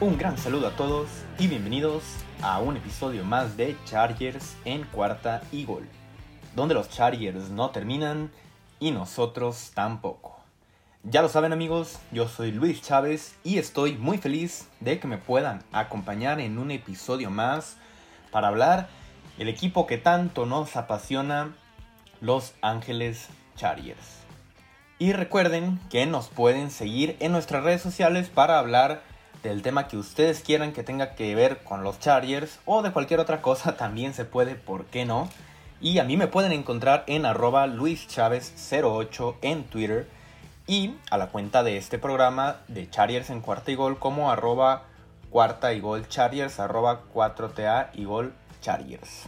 Un 0.00 0.16
gran 0.16 0.38
saludo 0.38 0.68
a 0.68 0.76
todos 0.76 1.08
y 1.40 1.48
bienvenidos 1.48 2.04
a 2.40 2.60
un 2.60 2.76
episodio 2.76 3.24
más 3.24 3.56
de 3.56 3.76
Chargers 3.84 4.56
en 4.64 4.84
cuarta 4.84 5.42
y 5.50 5.64
gol, 5.64 5.88
donde 6.54 6.74
los 6.74 6.88
Chargers 6.88 7.50
no 7.50 7.70
terminan 7.70 8.30
y 8.78 8.92
nosotros 8.92 9.72
tampoco. 9.74 10.36
Ya 11.02 11.20
lo 11.20 11.28
saben 11.28 11.52
amigos, 11.52 11.98
yo 12.12 12.28
soy 12.28 12.52
Luis 12.52 12.80
Chávez 12.80 13.34
y 13.42 13.58
estoy 13.58 13.96
muy 13.96 14.18
feliz 14.18 14.68
de 14.78 15.00
que 15.00 15.08
me 15.08 15.18
puedan 15.18 15.64
acompañar 15.72 16.38
en 16.38 16.58
un 16.58 16.70
episodio 16.70 17.32
más 17.32 17.76
para 18.30 18.46
hablar 18.46 18.88
del 19.36 19.48
equipo 19.48 19.88
que 19.88 19.98
tanto 19.98 20.46
nos 20.46 20.76
apasiona, 20.76 21.56
Los 22.20 22.54
Ángeles 22.62 23.30
Chargers. 23.56 24.18
Y 25.00 25.12
recuerden 25.12 25.80
que 25.90 26.06
nos 26.06 26.28
pueden 26.28 26.70
seguir 26.70 27.16
en 27.18 27.32
nuestras 27.32 27.64
redes 27.64 27.82
sociales 27.82 28.28
para 28.28 28.60
hablar 28.60 29.07
del 29.42 29.62
tema 29.62 29.88
que 29.88 29.96
ustedes 29.96 30.40
quieran 30.40 30.72
que 30.72 30.82
tenga 30.82 31.14
que 31.14 31.34
ver 31.34 31.58
con 31.64 31.82
los 31.82 31.98
Chargers 32.00 32.58
o 32.64 32.82
de 32.82 32.92
cualquier 32.92 33.20
otra 33.20 33.42
cosa 33.42 33.76
también 33.76 34.14
se 34.14 34.24
puede, 34.24 34.54
¿por 34.54 34.86
qué 34.86 35.04
no? 35.04 35.28
Y 35.80 35.98
a 35.98 36.04
mí 36.04 36.16
me 36.16 36.26
pueden 36.26 36.52
encontrar 36.52 37.04
en 37.06 37.24
arroba 37.24 37.66
luischavez08 37.66 39.36
en 39.42 39.64
Twitter 39.64 40.08
y 40.66 40.94
a 41.10 41.18
la 41.18 41.28
cuenta 41.28 41.62
de 41.62 41.76
este 41.76 41.98
programa 41.98 42.56
de 42.68 42.90
Chargers 42.90 43.30
en 43.30 43.40
cuarta 43.40 43.70
y 43.70 43.74
gol 43.74 43.98
como 43.98 44.30
arroba 44.30 44.84
cuarta 45.30 45.72
y 45.72 45.80
gol 45.80 46.08
Chargers 46.08 46.58
arroba 46.58 47.02
4TA 47.14 47.90
y 47.94 48.04
gol 48.04 48.34
Chargers. 48.60 49.24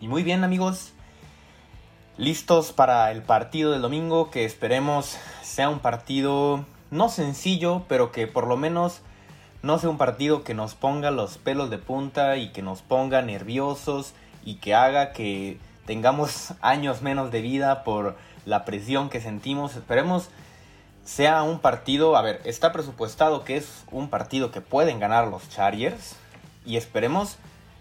Y 0.00 0.08
muy 0.08 0.22
bien 0.22 0.44
amigos, 0.44 0.92
listos 2.18 2.72
para 2.72 3.10
el 3.10 3.22
partido 3.22 3.72
del 3.72 3.82
domingo 3.82 4.30
que 4.30 4.44
esperemos 4.44 5.16
sea 5.42 5.70
un 5.70 5.80
partido 5.80 6.64
no 6.90 7.08
sencillo, 7.08 7.84
pero 7.88 8.12
que 8.12 8.26
por 8.26 8.46
lo 8.46 8.56
menos 8.56 9.00
no 9.62 9.78
sea 9.78 9.90
un 9.90 9.98
partido 9.98 10.44
que 10.44 10.54
nos 10.54 10.74
ponga 10.74 11.10
los 11.10 11.38
pelos 11.38 11.70
de 11.70 11.78
punta 11.78 12.36
y 12.36 12.50
que 12.50 12.62
nos 12.62 12.82
ponga 12.82 13.22
nerviosos 13.22 14.14
y 14.44 14.56
que 14.56 14.74
haga 14.74 15.12
que 15.12 15.58
tengamos 15.86 16.54
años 16.60 17.02
menos 17.02 17.30
de 17.30 17.40
vida 17.42 17.84
por 17.84 18.16
la 18.46 18.64
presión 18.64 19.10
que 19.10 19.20
sentimos. 19.20 19.76
Esperemos 19.76 20.30
sea 21.04 21.42
un 21.42 21.58
partido, 21.58 22.16
a 22.16 22.22
ver, 22.22 22.40
está 22.44 22.72
presupuestado 22.72 23.44
que 23.44 23.56
es 23.56 23.84
un 23.90 24.10
partido 24.10 24.50
que 24.50 24.60
pueden 24.60 25.00
ganar 25.00 25.28
los 25.28 25.48
Chargers 25.48 26.16
y 26.66 26.76
esperemos 26.76 27.36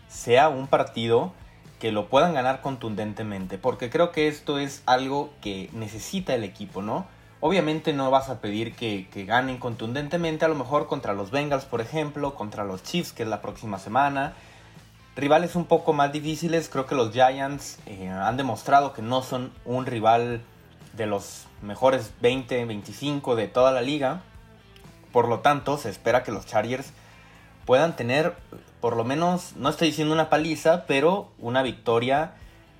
sea 0.07 0.49
un 0.49 0.67
partido 0.67 1.33
que 1.79 1.91
lo 1.91 2.07
puedan 2.07 2.33
ganar 2.33 2.61
contundentemente, 2.61 3.57
porque 3.57 3.89
creo 3.89 4.11
que 4.11 4.27
esto 4.27 4.57
es 4.57 4.81
algo 4.85 5.31
que 5.41 5.69
necesita 5.73 6.33
el 6.33 6.43
equipo, 6.43 6.81
¿no? 6.81 7.05
Obviamente 7.39 7.93
no 7.93 8.09
vas 8.09 8.29
a 8.29 8.41
pedir 8.41 8.73
que, 8.75 9.07
ganen 9.27 9.59
contundentemente, 9.59 10.45
a 10.45 10.47
lo 10.47 10.55
mejor 10.55 10.87
contra 10.87 11.13
los 11.13 11.29
Bengals, 11.29 11.65
por 11.65 11.81
ejemplo, 11.81 12.33
contra 12.33 12.63
los 12.63 12.81
Chiefs, 12.81 13.13
que 13.13 13.23
es 13.23 13.29
la 13.29 13.41
próxima 13.41 13.77
semana. 13.77 14.33
Rivales 15.15 15.55
un 15.55 15.65
poco 15.65 15.93
más 15.93 16.11
difíciles, 16.11 16.67
creo 16.67 16.87
que 16.87 16.95
los 16.95 17.11
Giants 17.11 17.77
eh, 17.85 18.09
han 18.09 18.37
demostrado 18.37 18.93
que 18.93 19.03
no 19.03 19.21
son 19.21 19.51
un 19.65 19.85
rival 19.85 20.41
de 20.93 21.05
los 21.05 21.45
mejores 21.61 22.11
20, 22.21 22.65
25 22.65 23.35
de 23.35 23.47
toda 23.47 23.71
la 23.71 23.81
liga. 23.81 24.21
Por 25.11 25.27
lo 25.27 25.39
tanto, 25.39 25.77
se 25.77 25.91
espera 25.91 26.23
que 26.23 26.31
los 26.31 26.47
Chargers 26.47 26.91
puedan 27.65 27.95
tener, 27.95 28.35
por 28.81 28.95
lo 28.95 29.03
menos, 29.03 29.55
no 29.57 29.69
estoy 29.69 29.89
diciendo 29.89 30.13
una 30.13 30.29
paliza, 30.29 30.85
pero 30.87 31.29
una 31.37 31.61
victoria, 31.61 32.33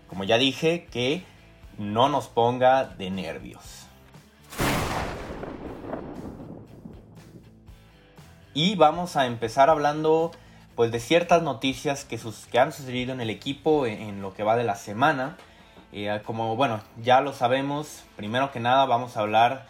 como 0.08 0.24
ya 0.24 0.40
dije, 0.40 0.88
que 0.92 1.24
no 1.78 2.10
nos 2.10 2.28
ponga 2.28 2.86
de 2.86 3.12
nervios. 3.12 3.87
Y 8.58 8.74
vamos 8.74 9.16
a 9.18 9.28
empezar 9.28 9.70
hablando 9.70 10.32
pues 10.76 10.92
de 10.92 11.00
ciertas 11.00 11.44
noticias 11.44 12.06
que, 12.06 12.18
sus, 12.18 12.48
que 12.48 12.58
han 12.58 12.72
sucedido 12.72 13.14
en 13.14 13.22
el 13.22 13.30
equipo 13.30 13.86
en, 13.86 14.20
lo 14.24 14.34
que 14.34 14.42
va 14.42 14.56
de 14.56 14.64
la 14.64 14.74
semana. 14.74 15.38
Eh, 15.94 16.22
como 16.26 16.56
bueno, 16.56 16.82
ya 17.00 17.22
lo 17.22 17.34
sabemos, 17.34 18.04
primero 18.16 18.52
que 18.52 18.60
nada 18.60 18.86
vamos 18.86 19.16
a 19.16 19.20
hablar 19.20 19.68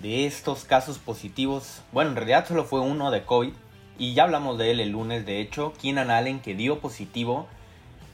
de 0.00 0.24
estos 0.24 0.64
casos 0.64 0.96
positivos. 0.96 1.82
Bueno, 1.92 2.12
en 2.12 2.16
realidad 2.16 2.48
solo 2.48 2.64
fue 2.64 2.80
uno 2.80 3.10
de 3.10 3.24
COVID 3.24 3.52
y 3.98 4.14
ya 4.14 4.22
hablamos 4.22 4.56
de 4.56 4.70
él 4.70 4.80
el 4.80 4.92
lunes, 4.92 5.26
de 5.26 5.42
hecho, 5.42 5.74
Keenan 5.74 6.10
Allen 6.10 6.40
que 6.40 6.54
dio 6.54 6.80
positivo, 6.80 7.46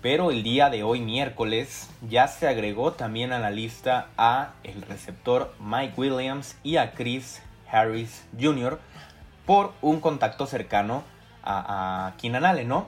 pero 0.03 0.33
el 0.33 0.43
día 0.43 0.71
de 0.71 0.83
hoy 0.83 0.99
miércoles 0.99 1.89
ya 2.09 2.27
se 2.27 2.49
agregó 2.49 2.95
también 2.95 3.33
a 3.33 3.39
la 3.39 3.53
lista 3.53 4.09
a 4.17 4.55
el 4.65 4.83
receptor 4.83 5.55
Mike 5.61 5.95
Williams 5.97 6.57
y 6.65 6.79
a 6.79 6.95
Chris 6.95 7.41
Harris 7.71 8.25
Jr 8.41 8.81
por 9.51 9.73
un 9.83 9.99
contacto 9.99 10.47
cercano 10.47 11.03
a, 11.43 12.15
Keenan 12.19 12.45
Allen, 12.45 12.69
¿no? 12.69 12.87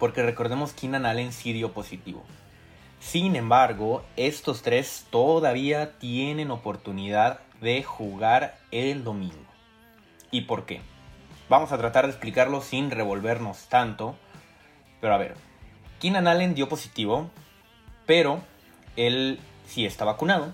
Porque 0.00 0.24
recordemos 0.24 0.72
Keenan 0.72 1.06
Allen 1.06 1.30
sí 1.30 1.52
dio 1.52 1.72
positivo. 1.72 2.24
Sin 2.98 3.36
embargo, 3.36 4.02
estos 4.16 4.62
tres 4.62 5.06
todavía 5.10 5.96
tienen 6.00 6.50
oportunidad 6.50 7.38
de 7.60 7.84
jugar 7.84 8.58
el 8.72 9.04
domingo. 9.04 9.36
¿Y 10.32 10.40
por 10.40 10.66
qué? 10.66 10.80
Vamos 11.48 11.70
a 11.70 11.78
tratar 11.78 12.06
de 12.06 12.10
explicarlo 12.10 12.60
sin 12.60 12.90
revolvernos 12.90 13.68
tanto. 13.68 14.16
Pero 15.00 15.14
a 15.14 15.18
ver, 15.18 15.36
Keenan 16.00 16.26
Allen 16.26 16.56
dio 16.56 16.68
positivo, 16.68 17.30
pero 18.04 18.40
él 18.96 19.38
sí 19.64 19.86
está 19.86 20.04
vacunado. 20.04 20.52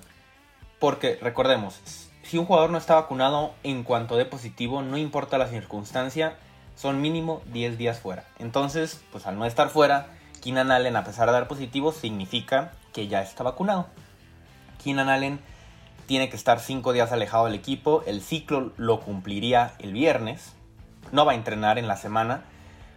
Porque 0.79 1.19
recordemos, 1.23 1.81
si 2.25 2.39
un 2.39 2.47
jugador 2.47 2.71
no 2.71 2.79
está 2.79 2.95
vacunado 2.95 3.55
en 3.62 3.85
cuanto 3.85 4.17
de 4.17 4.25
positivo, 4.25 4.83
no 4.83 4.97
importa 4.97 5.39
la 5.39 5.47
circunstancia, 5.47 6.37
son 6.75 7.01
mínimo 7.01 7.43
10 7.53 7.79
días 7.79 8.01
fuera. 8.01 8.25
Entonces, 8.39 9.03
pues 9.12 9.27
al 9.27 9.39
no 9.39 9.45
estar 9.45 9.69
fuera, 9.69 10.09
Keenan 10.43 10.71
Allen, 10.71 10.97
a 10.97 11.05
pesar 11.05 11.27
de 11.27 11.33
dar 11.33 11.49
positivo, 11.49 11.93
significa 11.93 12.73
que 12.93 13.09
ya 13.09 13.23
está 13.23 13.45
vacunado. 13.45 13.87
Keenan 14.83 15.09
Allen 15.09 15.41
tiene 16.07 16.29
que 16.29 16.37
estar 16.37 16.61
5 16.61 16.93
días 16.93 17.13
alejado 17.13 17.47
del 17.47 17.55
equipo, 17.55 18.03
el 18.07 18.21
ciclo 18.21 18.73
lo 18.77 19.01
cumpliría 19.01 19.75
el 19.79 19.93
viernes, 19.93 20.55
no 21.13 21.25
va 21.25 21.33
a 21.33 21.34
entrenar 21.37 21.79
en 21.79 21.89
la 21.89 21.97
semana, 21.97 22.45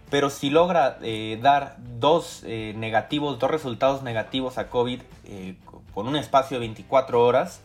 pero 0.10 0.30
si 0.30 0.50
logra 0.50 0.98
eh, 1.02 1.38
dar 1.42 1.76
dos 2.00 2.44
eh, 2.46 2.74
negativos, 2.78 3.40
dos 3.40 3.52
resultados 3.52 4.04
negativos 4.04 4.58
a 4.58 4.70
COVID 4.70 5.02
eh, 5.26 5.58
con 5.94 6.08
un 6.08 6.16
espacio 6.16 6.56
de 6.56 6.60
24 6.62 7.24
horas, 7.24 7.62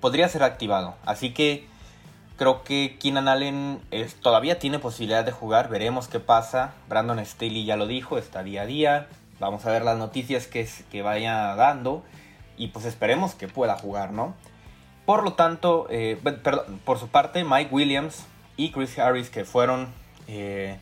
podría 0.00 0.28
ser 0.28 0.42
activado. 0.42 0.94
Así 1.04 1.32
que 1.32 1.66
creo 2.36 2.62
que 2.62 2.96
Keenan 3.00 3.28
Allen 3.28 3.80
todavía 4.22 4.58
tiene 4.58 4.78
posibilidad 4.78 5.24
de 5.24 5.32
jugar. 5.32 5.68
Veremos 5.68 6.08
qué 6.08 6.20
pasa. 6.20 6.74
Brandon 6.88 7.24
Staley 7.24 7.64
ya 7.64 7.76
lo 7.76 7.86
dijo, 7.86 8.18
está 8.18 8.42
día 8.42 8.62
a 8.62 8.66
día. 8.66 9.08
Vamos 9.38 9.66
a 9.66 9.70
ver 9.70 9.82
las 9.82 9.98
noticias 9.98 10.46
que, 10.46 11.02
vaya 11.02 11.54
dando. 11.54 12.04
Y 12.56 12.68
pues 12.68 12.84
esperemos 12.84 13.34
que 13.34 13.48
pueda 13.48 13.76
jugar, 13.76 14.12
¿no? 14.12 14.34
Por 15.04 15.22
lo 15.22 15.34
tanto, 15.34 15.86
eh, 15.90 16.18
por 16.84 16.98
su 16.98 17.08
parte, 17.08 17.44
Mike 17.44 17.72
Williams 17.72 18.26
y 18.56 18.72
Chris 18.72 18.98
Harris, 18.98 19.30
que 19.30 19.44
fueron 19.44 19.92
eh, 20.26 20.78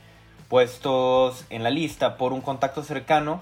puestos 0.49 1.45
en 1.51 1.63
la 1.63 1.71
lista 1.71 2.17
por 2.17 2.33
un 2.33 2.41
contacto 2.41 2.83
cercano, 2.83 3.41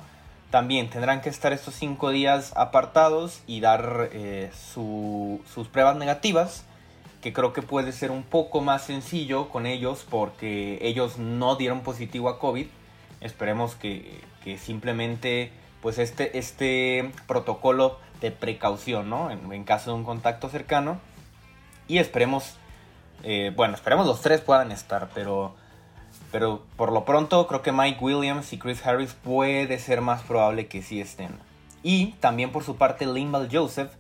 también 0.52 0.90
tendrán 0.90 1.22
que 1.22 1.30
estar 1.30 1.54
estos 1.54 1.74
cinco 1.74 2.10
días 2.10 2.52
apartados 2.54 3.40
y 3.46 3.60
dar 3.60 4.10
eh, 4.12 4.50
sus 4.52 5.68
pruebas 5.68 5.96
negativas, 5.96 6.64
que 7.22 7.32
creo 7.32 7.54
que 7.54 7.62
puede 7.62 7.90
ser 7.90 8.10
un 8.10 8.22
poco 8.22 8.60
más 8.60 8.82
sencillo 8.82 9.48
con 9.48 9.64
ellos 9.64 10.06
porque 10.08 10.78
ellos 10.82 11.16
no 11.16 11.56
dieron 11.56 11.80
positivo 11.80 12.28
a 12.28 12.38
COVID. 12.38 12.66
Esperemos 13.22 13.76
que, 13.76 14.20
simplemente 14.58 15.52
pues 15.80 15.98
este, 15.98 16.38
este 16.38 17.10
protocolo 17.26 17.98
de 18.20 18.30
precaución, 18.30 19.08
¿no? 19.08 19.30
En, 19.30 19.64
caso 19.64 19.92
de 19.92 19.96
un 19.96 20.04
contacto 20.04 20.50
cercano. 20.50 21.00
Y 21.88 21.96
esperemos, 21.96 22.56
eh, 23.22 23.52
bueno, 23.56 23.74
esperemos 23.74 24.06
los 24.06 24.20
tres 24.20 24.42
puedan 24.42 24.70
estar, 24.70 25.08
pero 25.14 25.54
pero 26.32 26.62
por 26.76 26.90
lo 26.90 27.04
pronto 27.04 27.46
creo 27.46 27.62
que 27.62 27.70
Mike 27.70 28.02
Williams 28.02 28.52
y 28.52 28.58
Chris 28.58 28.84
Harris 28.84 29.12
puede 29.12 29.78
ser 29.78 30.00
más 30.00 30.22
probable 30.22 30.66
que 30.66 30.82
sí 30.82 31.00
estén. 31.00 31.38
Y 31.82 32.12
también 32.20 32.50
por 32.50 32.64
su 32.64 32.76
parte 32.76 33.06
Limbal 33.06 33.48
Joseph 33.52 33.92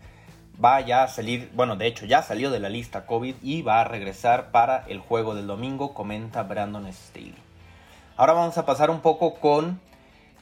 va 0.62 0.80
ya 0.80 1.04
a 1.04 1.08
salir, 1.08 1.50
bueno 1.54 1.76
de 1.76 1.86
hecho 1.86 2.06
ya 2.06 2.22
salió 2.22 2.50
de 2.50 2.60
la 2.60 2.68
lista 2.68 3.06
COVID 3.06 3.36
y 3.42 3.62
va 3.62 3.80
a 3.80 3.84
regresar 3.84 4.50
para 4.50 4.84
el 4.88 4.98
juego 4.98 5.34
del 5.34 5.46
domingo, 5.46 5.94
comenta 5.94 6.42
Brandon 6.42 6.90
Staley. 6.90 7.34
Ahora 8.16 8.32
vamos 8.32 8.56
a 8.58 8.66
pasar 8.66 8.90
un 8.90 9.00
poco 9.00 9.34
con 9.34 9.80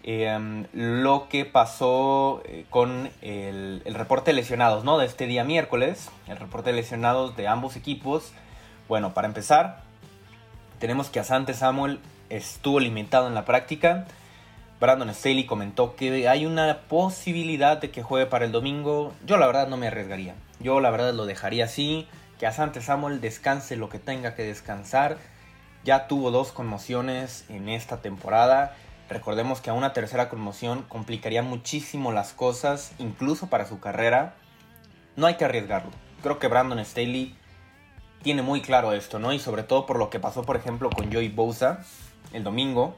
em, 0.02 0.66
lo 0.72 1.28
que 1.28 1.44
pasó 1.44 2.42
eh, 2.44 2.66
con 2.70 3.10
el, 3.22 3.82
reporte 3.86 4.30
de 4.30 4.36
lesionados, 4.36 4.84
¿no? 4.84 4.98
De 4.98 5.06
este 5.06 5.26
día 5.26 5.44
miércoles, 5.44 6.10
el 6.28 6.36
reporte 6.36 6.70
de 6.70 6.76
lesionados 6.76 7.36
de 7.36 7.48
ambos 7.48 7.76
equipos. 7.76 8.32
Bueno, 8.88 9.14
para 9.14 9.28
empezar, 9.28 9.82
tenemos 10.80 11.10
que 11.10 11.20
Asante 11.20 11.52
Samuel 11.52 12.00
estuvo 12.30 12.80
limitado 12.80 13.28
en 13.28 13.34
la 13.34 13.44
práctica. 13.44 14.06
Brandon 14.80 15.14
Staley 15.14 15.44
comentó 15.44 15.94
que 15.94 16.26
hay 16.26 16.46
una 16.46 16.80
posibilidad 16.88 17.76
de 17.76 17.90
que 17.90 18.02
juegue 18.02 18.24
para 18.24 18.46
el 18.46 18.52
domingo. 18.52 19.12
Yo 19.26 19.36
la 19.36 19.46
verdad 19.46 19.68
no 19.68 19.76
me 19.76 19.88
arriesgaría. 19.88 20.34
Yo 20.58 20.80
la 20.80 20.90
verdad 20.90 21.12
lo 21.12 21.26
dejaría 21.26 21.66
así. 21.66 22.08
Que 22.38 22.46
Asante 22.46 22.80
Samuel 22.80 23.20
descanse 23.20 23.76
lo 23.76 23.90
que 23.90 23.98
tenga 23.98 24.34
que 24.34 24.42
descansar. 24.42 25.18
ya 25.84 26.08
tuvo 26.08 26.30
dos 26.30 26.50
conmociones 26.50 27.44
en 27.50 27.68
esta 27.68 28.00
temporada. 28.00 28.74
Recordemos 29.10 29.60
que 29.60 29.68
a 29.68 29.74
una 29.74 29.92
tercera 29.92 30.30
conmoción 30.30 30.82
complicaría 30.88 31.42
muchísimo 31.42 32.12
las 32.12 32.32
cosas, 32.32 32.92
incluso 32.98 33.48
para 33.48 33.66
su 33.66 33.80
carrera. 33.80 34.34
No 35.16 35.26
hay 35.26 35.34
que 35.34 35.44
arriesgarlo. 35.44 35.90
Creo 36.22 36.38
que 36.38 36.48
Brandon 36.48 36.82
Staley 36.84 37.34
tiene 38.22 38.42
muy 38.42 38.60
claro 38.60 38.92
esto, 38.92 39.18
¿no? 39.18 39.32
Y 39.32 39.38
sobre 39.38 39.62
todo 39.62 39.86
por 39.86 39.98
lo 39.98 40.10
que 40.10 40.20
pasó, 40.20 40.42
por 40.42 40.56
ejemplo, 40.56 40.90
con 40.90 41.12
Joey 41.12 41.28
Bosa 41.28 41.80
el 42.32 42.44
domingo, 42.44 42.96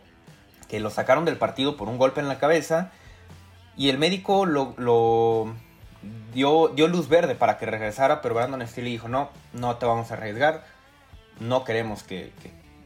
que 0.68 0.80
lo 0.80 0.90
sacaron 0.90 1.24
del 1.24 1.36
partido 1.36 1.76
por 1.76 1.88
un 1.88 1.98
golpe 1.98 2.20
en 2.20 2.28
la 2.28 2.38
cabeza 2.38 2.90
y 3.76 3.88
el 3.88 3.98
médico 3.98 4.46
lo, 4.46 5.54
dio, 6.32 6.68
luz 6.88 7.08
verde 7.08 7.34
para 7.34 7.58
que 7.58 7.66
regresara, 7.66 8.20
pero 8.20 8.34
Brandon 8.34 8.66
Staley 8.66 8.92
dijo, 8.92 9.08
no, 9.08 9.30
no 9.52 9.76
te 9.76 9.86
vamos 9.86 10.10
a 10.10 10.14
arriesgar, 10.14 10.64
no 11.40 11.64
queremos 11.64 12.02
que, 12.02 12.32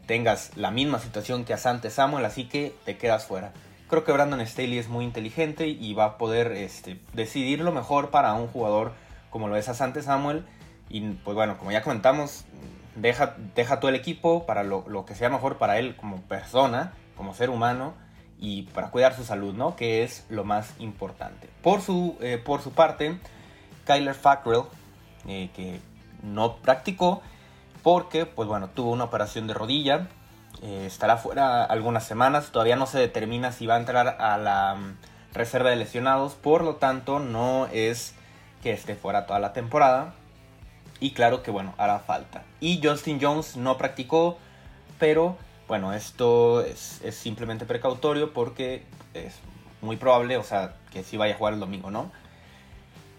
tengas 0.06 0.56
la 0.56 0.70
misma 0.70 1.00
situación 1.00 1.44
que 1.44 1.52
Asante 1.52 1.90
Samuel, 1.90 2.24
así 2.24 2.44
que 2.44 2.72
te 2.84 2.96
quedas 2.96 3.26
fuera. 3.26 3.52
Creo 3.88 4.04
que 4.04 4.12
Brandon 4.12 4.44
Staley 4.46 4.78
es 4.78 4.88
muy 4.88 5.04
inteligente 5.04 5.66
y 5.66 5.94
va 5.94 6.04
a 6.04 6.18
poder 6.18 6.52
este, 6.52 7.00
decidir 7.12 7.60
lo 7.60 7.72
mejor 7.72 8.10
para 8.10 8.34
un 8.34 8.46
jugador 8.46 8.92
como 9.30 9.48
lo 9.48 9.56
es 9.56 9.68
Asante 9.68 10.02
Samuel 10.02 10.44
y 10.88 11.00
pues 11.00 11.34
bueno, 11.34 11.58
como 11.58 11.72
ya 11.72 11.82
comentamos, 11.82 12.44
deja, 12.94 13.36
deja 13.54 13.80
todo 13.80 13.88
el 13.88 13.94
equipo 13.94 14.46
para 14.46 14.62
lo, 14.62 15.04
que 15.06 15.14
sea 15.14 15.28
mejor 15.28 15.58
para 15.58 15.78
él 15.78 15.96
como 15.96 16.20
persona, 16.22 16.92
como 17.16 17.34
ser 17.34 17.50
humano 17.50 17.94
y 18.38 18.64
para 18.64 18.90
cuidar 18.90 19.14
su 19.14 19.24
salud, 19.24 19.54
¿no? 19.54 19.76
Que 19.76 20.02
es 20.02 20.26
lo 20.28 20.44
más 20.44 20.74
importante. 20.78 21.48
Por 21.62 21.80
su, 21.80 22.16
eh, 22.20 22.38
por 22.42 22.62
su 22.62 22.72
parte, 22.72 23.18
Kyler 23.84 24.14
Fackrell, 24.14 24.64
eh, 25.26 25.50
que 25.54 25.80
no 26.22 26.56
practicó 26.56 27.22
porque, 27.82 28.26
pues 28.26 28.48
bueno, 28.48 28.68
tuvo 28.68 28.90
una 28.90 29.04
operación 29.04 29.46
de 29.46 29.54
rodilla, 29.54 30.08
eh, 30.62 30.84
estará 30.86 31.16
fuera 31.18 31.64
algunas 31.64 32.04
semanas, 32.04 32.50
todavía 32.50 32.76
no 32.76 32.86
se 32.86 32.98
determina 32.98 33.52
si 33.52 33.66
va 33.66 33.74
a 33.74 33.78
entrar 33.78 34.16
a 34.20 34.38
la 34.38 34.74
mm, 34.74 34.96
reserva 35.34 35.70
de 35.70 35.76
lesionados, 35.76 36.34
por 36.34 36.64
lo 36.64 36.76
tanto 36.76 37.18
no 37.18 37.66
es 37.72 38.14
que 38.62 38.72
esté 38.72 38.96
fuera 38.96 39.26
toda 39.26 39.38
la 39.38 39.52
temporada, 39.52 40.14
y 41.00 41.12
claro 41.12 41.42
que 41.42 41.50
bueno, 41.50 41.74
hará 41.78 41.98
falta. 41.98 42.44
Y 42.60 42.80
Justin 42.82 43.18
Jones 43.20 43.56
no 43.56 43.76
practicó, 43.76 44.38
pero 44.98 45.36
bueno, 45.68 45.92
esto 45.92 46.62
es, 46.62 47.00
simplemente 47.10 47.66
precautorio 47.66 48.32
porque 48.32 48.84
es 49.14 49.34
muy 49.82 49.96
probable, 49.96 50.36
o 50.36 50.44
sea, 50.44 50.74
que 50.92 51.02
sí 51.02 51.16
vaya 51.16 51.34
a 51.34 51.38
jugar 51.38 51.54
el 51.54 51.60
domingo, 51.60 51.90
¿no? 51.90 52.10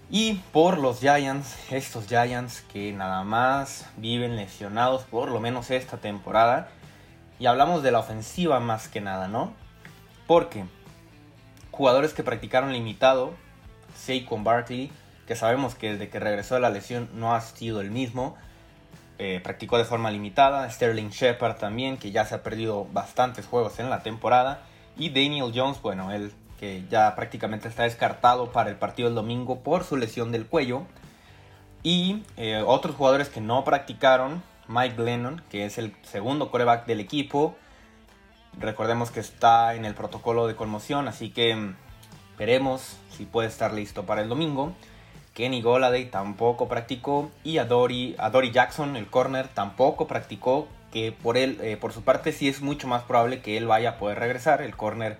Y 0.10 0.36
por 0.54 0.78
los 0.78 1.02
Giants, 1.02 1.56
estos 1.70 2.08
Giants 2.08 2.62
que 2.72 2.94
nada 2.94 3.24
más 3.26 3.90
viven 3.98 4.38
lesionados 4.38 5.04
por 5.04 5.30
lo 5.30 5.42
menos 5.42 5.70
esta 5.70 5.98
temporada. 5.98 6.70
Y 7.40 7.46
hablamos 7.46 7.84
de 7.84 7.92
la 7.92 8.00
ofensiva 8.00 8.62
más 8.62 8.88
que 8.88 9.02
nada, 9.02 9.28
¿no? 9.28 9.52
Porque 10.26 10.64
jugadores 11.72 12.14
que 12.14 12.24
practicaron 12.24 12.72
limitado, 12.72 13.34
Saquon 13.96 14.46
Barkley, 14.46 14.92
que 15.28 15.36
sabemos 15.36 15.76
que 15.76 15.92
desde 15.92 16.10
que 16.10 16.20
regresó 16.20 16.56
de 16.56 16.62
la 16.62 16.70
lesión 16.70 17.10
no 17.14 17.36
ha 17.36 17.42
sido 17.42 17.82
el 17.82 17.92
mismo. 17.92 18.36
Eh, 19.20 19.42
practicó 19.44 19.78
de 19.78 19.84
forma 19.84 20.10
limitada. 20.10 20.70
Sterling 20.70 21.10
Shepard 21.10 21.58
también, 21.58 21.98
que 21.98 22.12
ya 22.12 22.26
se 22.26 22.36
ha 22.36 22.44
perdido 22.44 22.86
bastantes 22.86 23.46
juegos 23.46 23.80
en 23.80 23.90
la 23.90 24.04
temporada. 24.04 24.62
Y 24.96 25.10
Daniel 25.10 25.52
Jones, 25.54 25.82
bueno, 25.82 26.12
él 26.12 26.32
que 26.60 26.84
ya 26.90 27.16
prácticamente 27.16 27.68
está 27.68 27.84
descartado 27.84 28.52
para 28.52 28.70
el 28.70 28.78
partido 28.78 29.10
del 29.10 29.16
domingo 29.16 29.60
por 29.60 29.84
su 29.84 29.98
lesión 29.98 30.32
del 30.32 30.48
cuello. 30.48 30.84
Y 31.84 32.24
eh, 32.36 32.64
otros 32.66 32.96
jugadores 32.96 33.30
que 33.30 33.42
no 33.42 33.64
practicaron, 33.64 34.42
Mike 34.68 35.02
Lennon, 35.02 35.44
que 35.50 35.66
es 35.66 35.78
el 35.78 35.96
segundo 36.04 36.50
coreback 36.50 36.86
del 36.86 37.00
equipo. 37.00 37.56
Recordemos 38.60 39.12
que 39.12 39.20
está 39.20 39.76
en 39.76 39.86
el 39.86 39.94
protocolo 39.94 40.48
de 40.48 40.56
conmoción, 40.56 41.08
así 41.08 41.30
que 41.30 41.56
mm, 41.56 41.76
veremos 42.38 42.98
si 43.12 43.26
puede 43.26 43.48
estar 43.48 43.74
listo 43.74 44.06
para 44.06 44.22
el 44.22 44.30
domingo. 44.30 44.74
Kenny 45.38 45.62
Goladay 45.62 46.06
tampoco 46.06 46.68
practicó 46.68 47.30
y 47.44 47.60
a 47.60 47.66
Dory, 47.66 48.16
Jackson, 48.52 48.96
el 48.96 49.06
corner, 49.06 49.48
tampoco 49.48 50.08
practicó, 50.08 50.68
que 50.92 51.12
por, 51.12 51.38
él, 51.38 51.60
eh, 51.62 51.78
por 51.78 51.94
su 51.94 52.02
parte 52.02 52.32
sí 52.32 52.50
es 52.50 52.62
mucho 52.62 52.88
más 52.88 53.04
probable 53.04 53.44
que 53.44 53.56
él 53.56 53.68
vaya 53.68 53.92
a 53.92 53.98
poder 54.00 54.18
regresar. 54.18 54.64
El 54.64 54.76
corner 54.76 55.20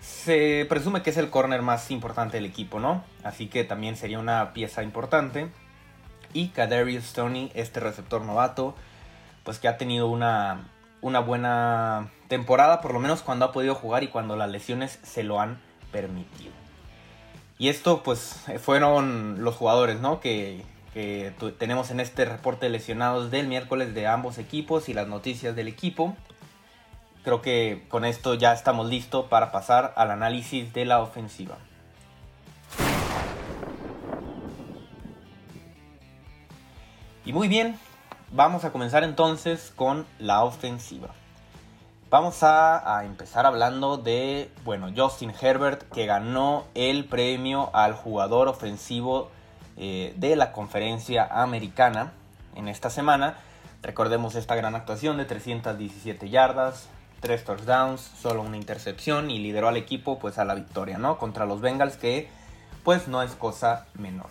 se 0.00 0.66
presume 0.68 1.02
que 1.02 1.10
es 1.10 1.16
el 1.18 1.30
corner 1.30 1.62
más 1.62 1.92
importante 1.92 2.36
del 2.36 2.46
equipo, 2.46 2.80
¿no? 2.80 3.04
Así 3.22 3.46
que 3.46 3.62
también 3.62 3.94
sería 3.94 4.18
una 4.18 4.52
pieza 4.54 4.82
importante. 4.82 5.46
Y 6.32 6.48
Kadarius 6.48 7.04
Stoney, 7.04 7.52
este 7.54 7.78
receptor 7.78 8.22
novato, 8.22 8.74
pues 9.44 9.60
que 9.60 9.68
ha 9.68 9.76
tenido 9.76 10.08
una, 10.08 10.68
una 11.00 11.20
buena 11.20 12.10
temporada, 12.26 12.80
por 12.80 12.92
lo 12.92 12.98
menos 12.98 13.22
cuando 13.22 13.44
ha 13.44 13.52
podido 13.52 13.76
jugar 13.76 14.02
y 14.02 14.08
cuando 14.08 14.34
las 14.34 14.50
lesiones 14.50 14.98
se 15.04 15.22
lo 15.22 15.40
han 15.40 15.60
permitido. 15.92 16.67
Y 17.58 17.68
esto 17.68 18.04
pues 18.04 18.44
fueron 18.62 19.42
los 19.42 19.56
jugadores, 19.56 20.00
¿no? 20.00 20.20
Que, 20.20 20.64
tenemos 21.58 21.92
en 21.92 22.00
este 22.00 22.24
reporte 22.24 22.68
lesionados 22.68 23.30
del 23.30 23.46
miércoles 23.46 23.94
de 23.94 24.08
ambos 24.08 24.38
equipos 24.38 24.88
y 24.88 24.94
las 24.94 25.06
noticias 25.06 25.54
del 25.54 25.68
equipo. 25.68 26.16
Creo 27.22 27.40
que 27.40 27.84
con 27.88 28.04
esto 28.04 28.34
ya 28.34 28.52
estamos 28.52 28.88
listos 28.88 29.26
para 29.26 29.52
pasar 29.52 29.92
al 29.96 30.10
análisis 30.10 30.72
de 30.72 30.84
la 30.84 31.00
ofensiva. 31.00 31.56
Y 37.24 37.32
muy 37.32 37.46
bien, 37.46 37.78
vamos 38.32 38.64
a 38.64 38.72
comenzar 38.72 39.04
entonces 39.04 39.72
con 39.76 40.06
la 40.18 40.42
ofensiva. 40.42 41.10
Vamos 42.10 42.42
a, 42.42 43.02
empezar 43.04 43.44
hablando 43.44 43.98
de, 43.98 44.50
bueno, 44.64 44.90
Justin 44.96 45.30
Herbert, 45.38 45.82
que 45.92 46.06
ganó 46.06 46.64
el 46.74 47.04
premio 47.04 47.68
al 47.74 47.92
jugador 47.92 48.48
ofensivo 48.48 49.30
eh, 49.76 50.14
de 50.16 50.34
la 50.34 50.52
conferencia 50.52 51.28
americana 51.30 52.14
en 52.54 52.68
esta 52.68 52.88
semana. 52.88 53.36
Recordemos 53.82 54.36
esta 54.36 54.54
gran 54.54 54.74
actuación 54.74 55.18
de 55.18 55.26
317 55.26 56.30
yardas, 56.30 56.88
3 57.20 57.44
touchdowns, 57.44 58.00
solo 58.00 58.40
una 58.40 58.56
intercepción 58.56 59.30
y 59.30 59.38
lideró 59.38 59.68
al 59.68 59.76
equipo 59.76 60.18
pues 60.18 60.38
a 60.38 60.46
la 60.46 60.54
victoria, 60.54 60.96
¿no? 60.96 61.18
Contra 61.18 61.44
los 61.44 61.60
Bengals 61.60 61.98
que 61.98 62.30
pues 62.84 63.06
no 63.08 63.20
es 63.20 63.32
cosa 63.32 63.84
menor. 63.92 64.30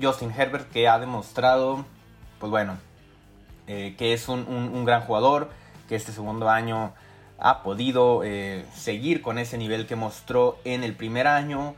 Justin 0.00 0.30
Herbert 0.30 0.70
que 0.70 0.88
ha 0.88 0.98
demostrado, 0.98 1.84
pues 2.38 2.48
bueno, 2.48 2.78
eh, 3.66 3.94
que 3.98 4.14
es 4.14 4.26
un 4.30 4.86
gran 4.86 5.02
jugador 5.02 5.50
este 5.94 6.12
segundo 6.12 6.48
año 6.48 6.94
ha 7.38 7.62
podido 7.62 8.22
eh, 8.24 8.64
seguir 8.74 9.22
con 9.22 9.38
ese 9.38 9.58
nivel 9.58 9.86
que 9.86 9.96
mostró 9.96 10.58
en 10.64 10.84
el 10.84 10.94
primer 10.94 11.26
año. 11.26 11.74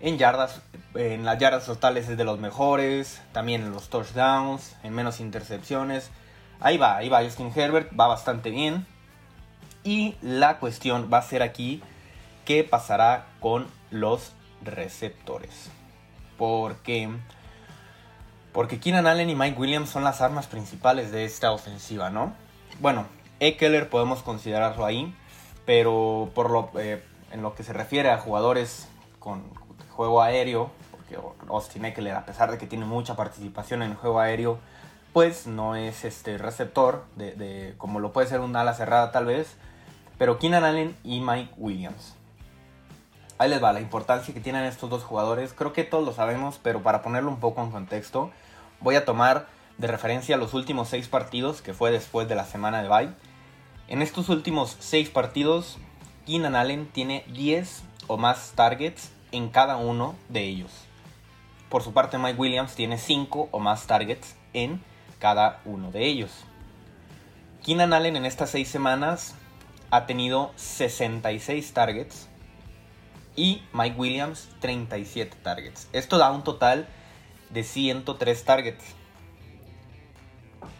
En 0.00 0.16
yardas, 0.16 0.62
en 0.94 1.24
las 1.24 1.38
yardas 1.38 1.66
totales 1.66 2.08
es 2.08 2.16
de 2.16 2.24
los 2.24 2.38
mejores, 2.38 3.20
también 3.32 3.62
en 3.62 3.72
los 3.72 3.88
touchdowns, 3.88 4.76
en 4.82 4.94
menos 4.94 5.20
intercepciones. 5.20 6.10
Ahí 6.60 6.76
va, 6.76 6.96
ahí 6.96 7.08
va 7.08 7.24
Justin 7.24 7.52
Herbert, 7.54 7.90
va 7.98 8.06
bastante 8.06 8.50
bien. 8.50 8.86
Y 9.82 10.16
la 10.22 10.58
cuestión 10.58 11.08
va 11.12 11.18
a 11.18 11.22
ser 11.22 11.42
aquí 11.42 11.82
qué 12.44 12.62
pasará 12.64 13.26
con 13.40 13.66
los 13.90 14.32
receptores. 14.62 15.70
Porque 16.36 17.10
porque 18.52 18.80
Keenan 18.80 19.06
Allen 19.06 19.30
y 19.30 19.34
Mike 19.34 19.58
Williams 19.58 19.90
son 19.90 20.04
las 20.04 20.20
armas 20.20 20.46
principales 20.46 21.12
de 21.12 21.24
esta 21.24 21.52
ofensiva, 21.52 22.10
¿no? 22.10 22.34
Bueno, 22.80 23.06
Eckler 23.40 23.88
podemos 23.88 24.22
considerarlo 24.22 24.84
ahí, 24.84 25.14
pero 25.64 26.30
por 26.34 26.50
lo, 26.50 26.70
eh, 26.78 27.02
en 27.30 27.42
lo 27.42 27.54
que 27.54 27.62
se 27.62 27.72
refiere 27.72 28.10
a 28.10 28.18
jugadores 28.18 28.88
con 29.18 29.42
juego 29.90 30.22
aéreo, 30.22 30.70
porque 30.90 31.16
Austin 31.48 31.84
Eckler, 31.84 32.14
a 32.14 32.26
pesar 32.26 32.50
de 32.50 32.58
que 32.58 32.66
tiene 32.66 32.84
mucha 32.84 33.16
participación 33.16 33.82
en 33.82 33.92
el 33.92 33.96
juego 33.96 34.20
aéreo, 34.20 34.58
pues 35.12 35.46
no 35.46 35.76
es 35.76 36.04
este 36.04 36.38
receptor, 36.38 37.04
de, 37.16 37.74
como 37.78 38.00
lo 38.00 38.12
puede 38.12 38.26
ser 38.26 38.40
un 38.40 38.54
ala 38.56 38.74
cerrada 38.74 39.12
tal 39.12 39.26
vez, 39.26 39.56
pero 40.16 40.38
Keenan 40.38 40.64
Allen 40.64 40.96
y 41.04 41.20
Mike 41.20 41.54
Williams. 41.56 42.14
Ahí 43.38 43.48
les 43.48 43.62
va 43.62 43.72
la 43.72 43.80
importancia 43.80 44.34
que 44.34 44.40
tienen 44.40 44.64
estos 44.64 44.90
dos 44.90 45.04
jugadores. 45.04 45.52
Creo 45.52 45.72
que 45.72 45.84
todos 45.84 46.04
lo 46.04 46.12
sabemos, 46.12 46.58
pero 46.60 46.82
para 46.82 47.02
ponerlo 47.02 47.30
un 47.30 47.38
poco 47.38 47.62
en 47.62 47.70
contexto, 47.70 48.32
voy 48.80 48.96
a 48.96 49.04
tomar 49.04 49.46
de 49.78 49.86
referencia 49.86 50.36
los 50.36 50.54
últimos 50.54 50.88
seis 50.88 51.06
partidos 51.06 51.62
que 51.62 51.72
fue 51.72 51.92
después 51.92 52.28
de 52.28 52.34
la 52.34 52.44
semana 52.44 52.82
de 52.82 52.88
bye 52.88 53.27
en 53.88 54.02
estos 54.02 54.28
últimos 54.28 54.76
6 54.80 55.08
partidos, 55.10 55.78
Keenan 56.26 56.54
Allen 56.54 56.86
tiene 56.86 57.24
10 57.32 57.82
o 58.06 58.18
más 58.18 58.52
targets 58.54 59.10
en 59.32 59.48
cada 59.48 59.76
uno 59.76 60.14
de 60.28 60.44
ellos. 60.44 60.70
Por 61.70 61.82
su 61.82 61.92
parte, 61.92 62.18
Mike 62.18 62.38
Williams 62.38 62.74
tiene 62.74 62.98
5 62.98 63.48
o 63.50 63.58
más 63.58 63.86
targets 63.86 64.36
en 64.52 64.82
cada 65.18 65.60
uno 65.64 65.90
de 65.90 66.06
ellos. 66.06 66.30
Keenan 67.64 67.92
Allen 67.92 68.16
en 68.16 68.24
estas 68.24 68.50
6 68.50 68.68
semanas 68.68 69.34
ha 69.90 70.06
tenido 70.06 70.52
66 70.56 71.72
targets 71.72 72.28
y 73.36 73.62
Mike 73.72 73.96
Williams 73.98 74.48
37 74.60 75.36
targets. 75.42 75.88
Esto 75.92 76.18
da 76.18 76.30
un 76.30 76.44
total 76.44 76.88
de 77.50 77.62
103 77.62 78.44
targets. 78.44 78.84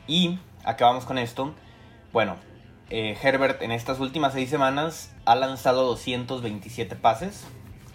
Y 0.06 0.38
acabamos 0.64 1.04
con 1.04 1.18
esto. 1.18 1.54
Bueno, 2.12 2.36
eh, 2.90 3.16
Herbert 3.22 3.60
en 3.62 3.70
estas 3.70 4.00
últimas 4.00 4.32
seis 4.32 4.48
semanas 4.48 5.12
ha 5.26 5.34
lanzado 5.34 5.84
227 5.84 6.96
pases 6.96 7.44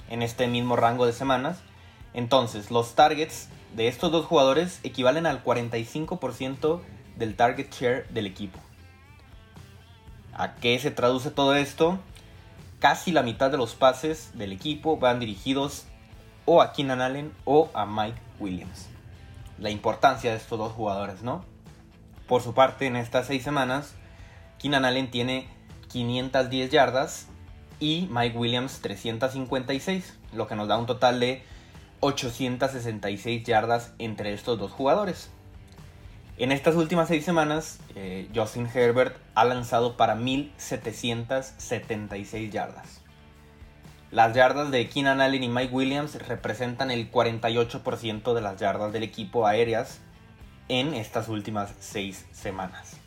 en 0.09 0.21
este 0.21 0.47
mismo 0.47 0.75
rango 0.75 1.05
de 1.05 1.13
semanas. 1.13 1.59
Entonces, 2.13 2.69
los 2.69 2.93
targets 2.93 3.49
de 3.75 3.87
estos 3.87 4.11
dos 4.11 4.25
jugadores 4.25 4.79
equivalen 4.83 5.25
al 5.25 5.43
45% 5.43 6.81
del 7.15 7.35
target 7.35 7.71
share 7.71 8.07
del 8.09 8.27
equipo. 8.27 8.59
¿A 10.33 10.55
qué 10.55 10.77
se 10.77 10.91
traduce 10.91 11.31
todo 11.31 11.55
esto? 11.55 11.99
Casi 12.79 13.11
la 13.11 13.23
mitad 13.23 13.49
de 13.49 13.57
los 13.57 13.75
pases 13.75 14.37
del 14.37 14.51
equipo 14.51 14.97
van 14.97 15.19
dirigidos 15.19 15.85
o 16.45 16.61
a 16.61 16.73
Keenan 16.73 17.01
Allen 17.01 17.31
o 17.45 17.69
a 17.73 17.85
Mike 17.85 18.19
Williams. 18.39 18.89
La 19.57 19.69
importancia 19.69 20.31
de 20.31 20.37
estos 20.37 20.59
dos 20.59 20.71
jugadores, 20.73 21.23
¿no? 21.23 21.45
Por 22.27 22.41
su 22.41 22.53
parte, 22.53 22.85
en 22.85 22.95
estas 22.95 23.27
seis 23.27 23.43
semanas, 23.43 23.95
Keenan 24.63 24.85
Allen 24.85 25.11
tiene 25.11 25.45
510 25.89 26.71
yardas 26.71 27.27
y 27.81 28.07
Mike 28.09 28.37
Williams 28.37 28.79
356, 28.79 30.17
lo 30.31 30.47
que 30.47 30.55
nos 30.55 30.69
da 30.69 30.77
un 30.77 30.85
total 30.85 31.19
de 31.19 31.43
866 31.99 33.43
yardas 33.43 33.91
entre 33.99 34.31
estos 34.31 34.57
dos 34.57 34.71
jugadores. 34.71 35.29
En 36.37 36.53
estas 36.53 36.75
últimas 36.75 37.09
seis 37.09 37.25
semanas, 37.25 37.81
eh, 37.95 38.29
Justin 38.33 38.69
Herbert 38.73 39.17
ha 39.35 39.43
lanzado 39.43 39.97
para 39.97 40.15
1776 40.15 42.49
yardas. 42.49 43.01
Las 44.11 44.33
yardas 44.33 44.71
de 44.71 44.87
Keenan 44.87 45.19
Allen 45.19 45.43
y 45.43 45.49
Mike 45.49 45.75
Williams 45.75 46.15
representan 46.25 46.89
el 46.89 47.11
48% 47.11 48.33
de 48.33 48.39
las 48.39 48.61
yardas 48.61 48.93
del 48.93 49.03
equipo 49.03 49.45
aéreas 49.45 49.99
en 50.69 50.93
estas 50.93 51.27
últimas 51.27 51.73
seis 51.81 52.25
semanas. 52.31 53.02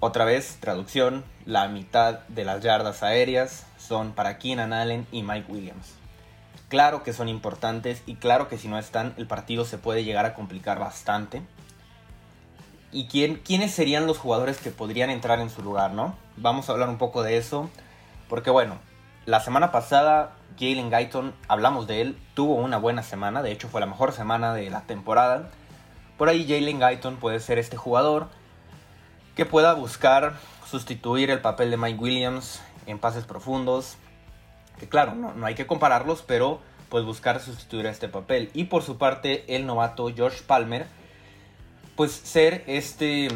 Otra 0.00 0.24
vez, 0.24 0.58
traducción, 0.60 1.24
la 1.44 1.66
mitad 1.66 2.20
de 2.28 2.44
las 2.44 2.62
yardas 2.62 3.02
aéreas 3.02 3.66
son 3.78 4.12
para 4.12 4.38
Keenan 4.38 4.72
Allen 4.72 5.08
y 5.10 5.24
Mike 5.24 5.50
Williams. 5.50 5.94
Claro 6.68 7.02
que 7.02 7.12
son 7.12 7.28
importantes 7.28 8.04
y 8.06 8.14
claro 8.14 8.46
que 8.46 8.58
si 8.58 8.68
no 8.68 8.78
están 8.78 9.12
el 9.16 9.26
partido 9.26 9.64
se 9.64 9.76
puede 9.76 10.04
llegar 10.04 10.24
a 10.24 10.34
complicar 10.34 10.78
bastante. 10.78 11.42
¿Y 12.92 13.08
quién, 13.08 13.40
quiénes 13.44 13.72
serían 13.72 14.06
los 14.06 14.18
jugadores 14.18 14.58
que 14.58 14.70
podrían 14.70 15.10
entrar 15.10 15.40
en 15.40 15.50
su 15.50 15.62
lugar, 15.62 15.90
no? 15.90 16.14
Vamos 16.36 16.68
a 16.68 16.72
hablar 16.72 16.88
un 16.90 16.98
poco 16.98 17.24
de 17.24 17.36
eso. 17.36 17.68
Porque 18.28 18.50
bueno, 18.50 18.76
la 19.26 19.40
semana 19.40 19.72
pasada 19.72 20.36
Jalen 20.60 20.90
Guyton, 20.90 21.34
hablamos 21.48 21.88
de 21.88 22.02
él, 22.02 22.18
tuvo 22.34 22.54
una 22.54 22.78
buena 22.78 23.02
semana, 23.02 23.42
de 23.42 23.50
hecho 23.50 23.68
fue 23.68 23.80
la 23.80 23.86
mejor 23.86 24.12
semana 24.12 24.54
de 24.54 24.70
la 24.70 24.82
temporada. 24.82 25.50
Por 26.16 26.28
ahí 26.28 26.46
Jalen 26.48 26.78
Guyton 26.78 27.16
puede 27.16 27.40
ser 27.40 27.58
este 27.58 27.76
jugador 27.76 28.28
que 29.38 29.46
pueda 29.46 29.72
buscar 29.72 30.34
sustituir 30.68 31.30
el 31.30 31.40
papel 31.40 31.70
de 31.70 31.76
Mike 31.76 32.00
Williams 32.00 32.60
en 32.86 32.98
pases 32.98 33.22
profundos, 33.22 33.94
que 34.80 34.88
claro, 34.88 35.14
no, 35.14 35.46
hay 35.46 35.54
que 35.54 35.64
compararlos, 35.64 36.22
pero 36.22 36.58
pues 36.88 37.04
buscar 37.04 37.40
sustituir 37.40 37.86
a 37.86 37.90
este 37.90 38.08
papel. 38.08 38.50
Y 38.52 38.64
por 38.64 38.82
su 38.82 38.98
parte, 38.98 39.44
el 39.46 39.64
novato 39.64 40.12
George 40.12 40.42
Palmer, 40.44 40.86
pues 41.94 42.10
ser 42.10 42.64
este, 42.66 43.28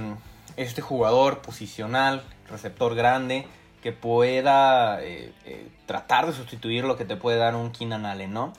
este 0.57 0.83
jugador 0.83 1.41
posicional, 1.41 2.25
receptor 2.51 2.97
grande, 2.97 3.47
que 3.81 3.93
pueda 3.93 5.01
eh, 5.05 5.33
eh, 5.45 5.69
tratar 5.87 6.27
de 6.27 6.33
sustituir 6.33 6.83
lo 6.83 6.97
que 6.97 7.05
te 7.05 7.15
puede 7.15 7.37
dar 7.37 7.55
un 7.55 7.71
Keenan 7.71 8.07
Allen, 8.07 8.33
¿no? 8.33 8.53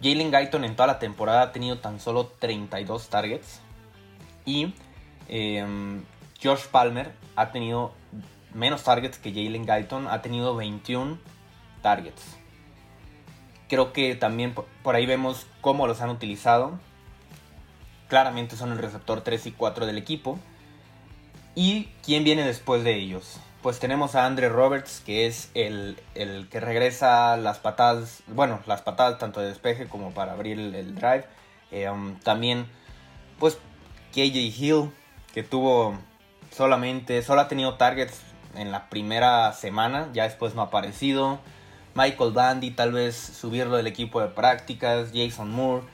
Jalen 0.00 0.30
Guyton 0.30 0.64
en 0.64 0.76
toda 0.76 0.86
la 0.86 1.00
temporada 1.00 1.42
ha 1.42 1.50
tenido 1.50 1.78
tan 1.78 1.98
solo 1.98 2.30
32 2.38 3.08
targets. 3.08 3.60
Y 4.44 4.74
em, 5.26 6.04
George 6.42 6.66
Palmer 6.72 7.12
ha 7.36 7.52
tenido 7.52 7.92
menos 8.52 8.82
targets 8.82 9.16
que 9.16 9.30
Jalen 9.30 9.64
Guyton, 9.64 10.08
ha 10.08 10.22
tenido 10.22 10.56
21 10.56 11.18
targets. 11.82 12.36
Creo 13.68 13.92
que 13.92 14.16
también 14.16 14.52
por 14.82 14.96
ahí 14.96 15.06
vemos 15.06 15.46
cómo 15.60 15.86
los 15.86 16.00
han 16.00 16.10
utilizado. 16.10 16.80
Claramente 18.08 18.56
son 18.56 18.72
el 18.72 18.78
receptor 18.78 19.20
3 19.20 19.46
y 19.46 19.52
4 19.52 19.86
del 19.86 19.96
equipo. 19.96 20.38
¿Y 21.54 21.84
quién 22.04 22.24
viene 22.24 22.44
después 22.44 22.82
de 22.82 22.96
ellos? 22.96 23.38
Pues 23.62 23.78
tenemos 23.78 24.16
a 24.16 24.26
Andre 24.26 24.48
Roberts, 24.48 25.00
que 25.06 25.26
es 25.26 25.48
el, 25.54 25.96
que 26.14 26.58
regresa 26.58 27.36
las 27.36 27.60
patadas, 27.60 28.24
bueno, 28.26 28.58
las 28.66 28.82
patadas 28.82 29.20
tanto 29.20 29.40
de 29.40 29.46
despeje 29.46 29.86
como 29.86 30.10
para 30.10 30.32
abrir 30.32 30.58
el, 30.58 30.96
drive. 30.96 31.24
Eh, 31.70 31.88
um, 31.88 32.18
también, 32.18 32.66
pues, 33.38 33.58
KJ 34.12 34.36
Hill, 34.36 34.90
que 35.32 35.44
tuvo 35.44 35.96
solamente, 36.54 37.22
solo 37.22 37.40
ha 37.40 37.48
tenido 37.48 37.74
targets 37.74 38.20
en 38.54 38.70
la 38.70 38.88
primera 38.88 39.52
semana, 39.52 40.08
ya 40.12 40.24
después 40.24 40.54
no 40.54 40.62
ha 40.62 40.66
aparecido. 40.66 41.40
Michael 41.94 42.32
Bandy, 42.32 42.70
tal 42.70 42.92
vez 42.92 43.16
subirlo 43.16 43.76
del 43.76 43.86
equipo 43.86 44.20
de 44.20 44.28
prácticas, 44.28 45.10
Jason 45.14 45.50
Moore. 45.50 45.84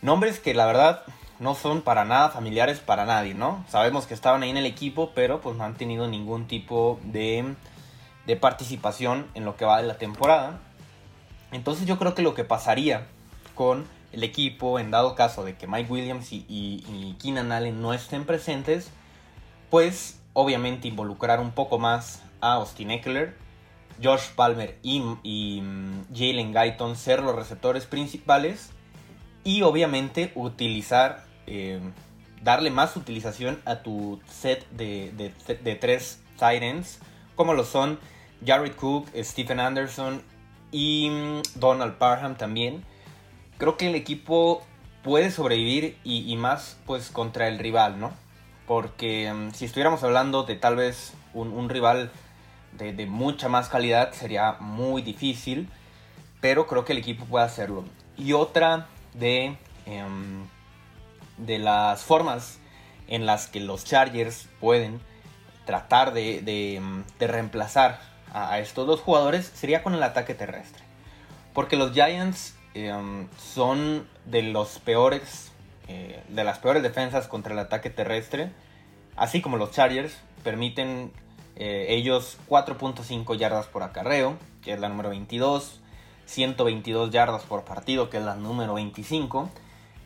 Nombres 0.00 0.40
que 0.40 0.54
la 0.54 0.66
verdad 0.66 1.02
no 1.38 1.54
son 1.54 1.82
para 1.82 2.04
nada 2.04 2.30
familiares 2.30 2.80
para 2.80 3.04
nadie, 3.04 3.34
¿no? 3.34 3.64
Sabemos 3.68 4.06
que 4.06 4.14
estaban 4.14 4.42
ahí 4.42 4.50
en 4.50 4.56
el 4.56 4.66
equipo, 4.66 5.12
pero 5.14 5.40
pues 5.40 5.56
no 5.56 5.64
han 5.64 5.74
tenido 5.74 6.08
ningún 6.08 6.46
tipo 6.46 7.00
de, 7.04 7.54
de 8.26 8.36
participación 8.36 9.26
en 9.34 9.44
lo 9.44 9.56
que 9.56 9.64
va 9.64 9.80
de 9.80 9.88
la 9.88 9.98
temporada. 9.98 10.60
Entonces 11.50 11.86
yo 11.86 11.98
creo 11.98 12.14
que 12.14 12.22
lo 12.22 12.34
que 12.34 12.44
pasaría 12.44 13.06
con 13.54 13.86
el 14.12 14.22
equipo 14.22 14.78
en 14.78 14.90
dado 14.90 15.14
caso 15.14 15.44
de 15.44 15.56
que 15.56 15.66
Mike 15.66 15.92
Williams 15.92 16.32
y, 16.32 16.44
y 16.48 17.16
Keenan 17.20 17.52
Allen 17.52 17.82
no 17.82 17.92
estén 17.92 18.24
presentes, 18.24 18.90
pues 19.72 20.20
obviamente 20.34 20.86
involucrar 20.86 21.40
un 21.40 21.50
poco 21.50 21.78
más 21.78 22.22
a 22.42 22.56
Austin 22.56 22.90
Eckler 22.90 23.38
Josh 24.02 24.28
Palmer 24.36 24.78
y, 24.82 25.00
mm, 25.00 26.14
Jalen 26.14 26.52
Guyton 26.52 26.94
ser 26.94 27.22
los 27.22 27.34
receptores 27.34 27.86
principales 27.86 28.68
y 29.44 29.62
obviamente 29.62 30.30
utilizar, 30.34 31.24
eh, 31.46 31.80
darle 32.42 32.70
más 32.70 32.98
utilización 32.98 33.62
a 33.64 33.76
tu 33.76 34.20
set 34.28 34.68
de, 34.72 35.10
de, 35.64 35.74
tres 35.76 36.20
Titans 36.34 36.98
como 37.34 37.54
lo 37.54 37.64
son 37.64 37.98
Jared 38.44 38.74
Cook, 38.74 39.08
Stephen 39.22 39.58
Anderson 39.58 40.22
y 40.70 41.08
mm, 41.08 41.58
Donald 41.58 41.94
Parham 41.94 42.36
también. 42.36 42.84
Creo 43.56 43.78
que 43.78 43.88
el 43.88 43.94
equipo 43.94 44.62
puede 45.02 45.30
sobrevivir 45.30 45.96
y, 46.04 46.36
más 46.36 46.78
pues 46.84 47.08
contra 47.08 47.48
el 47.48 47.58
rival, 47.58 47.98
¿no? 47.98 48.12
Porque 48.66 49.32
mm, 49.32 49.52
si 49.52 49.64
estuviéramos 49.64 50.02
hablando 50.04 50.44
de 50.44 50.56
tal 50.56 50.76
vez 50.76 51.14
un 51.34 51.68
rival 51.68 52.10
de, 52.72 53.06
mucha 53.06 53.48
más 53.48 53.68
calidad 53.68 54.12
sería 54.12 54.56
muy 54.60 55.02
difícil, 55.02 55.68
pero 56.40 56.66
creo 56.66 56.84
que 56.84 56.92
el 56.92 56.98
equipo 56.98 57.24
puede 57.24 57.44
hacerlo. 57.44 57.84
Y 58.16 58.32
otra 58.32 58.86
de, 59.14 59.56
em, 59.86 60.46
de 61.38 61.58
las 61.58 62.02
formas 62.02 62.58
en 63.08 63.26
las 63.26 63.46
que 63.46 63.60
los 63.60 63.84
Chargers 63.84 64.48
pueden 64.60 65.00
tratar 65.66 66.12
de, 66.12 66.76
em, 66.76 67.04
reemplazar 67.18 68.00
a, 68.32 68.58
estos 68.58 68.86
dos 68.86 69.00
jugadores 69.00 69.46
sería 69.54 69.82
con 69.82 69.94
el 69.94 70.02
ataque 70.02 70.34
terrestre. 70.34 70.82
Porque 71.52 71.76
los 71.76 71.92
Giants 71.92 72.56
em, 72.74 73.28
son 73.36 74.08
de 74.24 74.42
los 74.42 74.78
peores, 74.78 75.51
eh, 75.88 76.22
de 76.28 76.44
las 76.44 76.58
peores 76.58 76.82
defensas 76.82 77.28
contra 77.28 77.52
el 77.52 77.58
ataque 77.58 77.90
terrestre. 77.90 78.50
Así 79.16 79.42
como 79.42 79.56
los 79.56 79.72
Chargers 79.72 80.16
permiten 80.42 81.12
eh, 81.56 81.86
ellos 81.90 82.38
4.5 82.48 83.36
yardas 83.36 83.66
por 83.66 83.82
acarreo, 83.82 84.36
que 84.62 84.72
es 84.72 84.80
la 84.80 84.88
número 84.88 85.10
22. 85.10 85.80
122 86.26 87.10
yardas 87.10 87.42
por 87.42 87.64
partido, 87.64 88.08
que 88.08 88.18
es 88.18 88.24
la 88.24 88.36
número 88.36 88.74
25. 88.74 89.50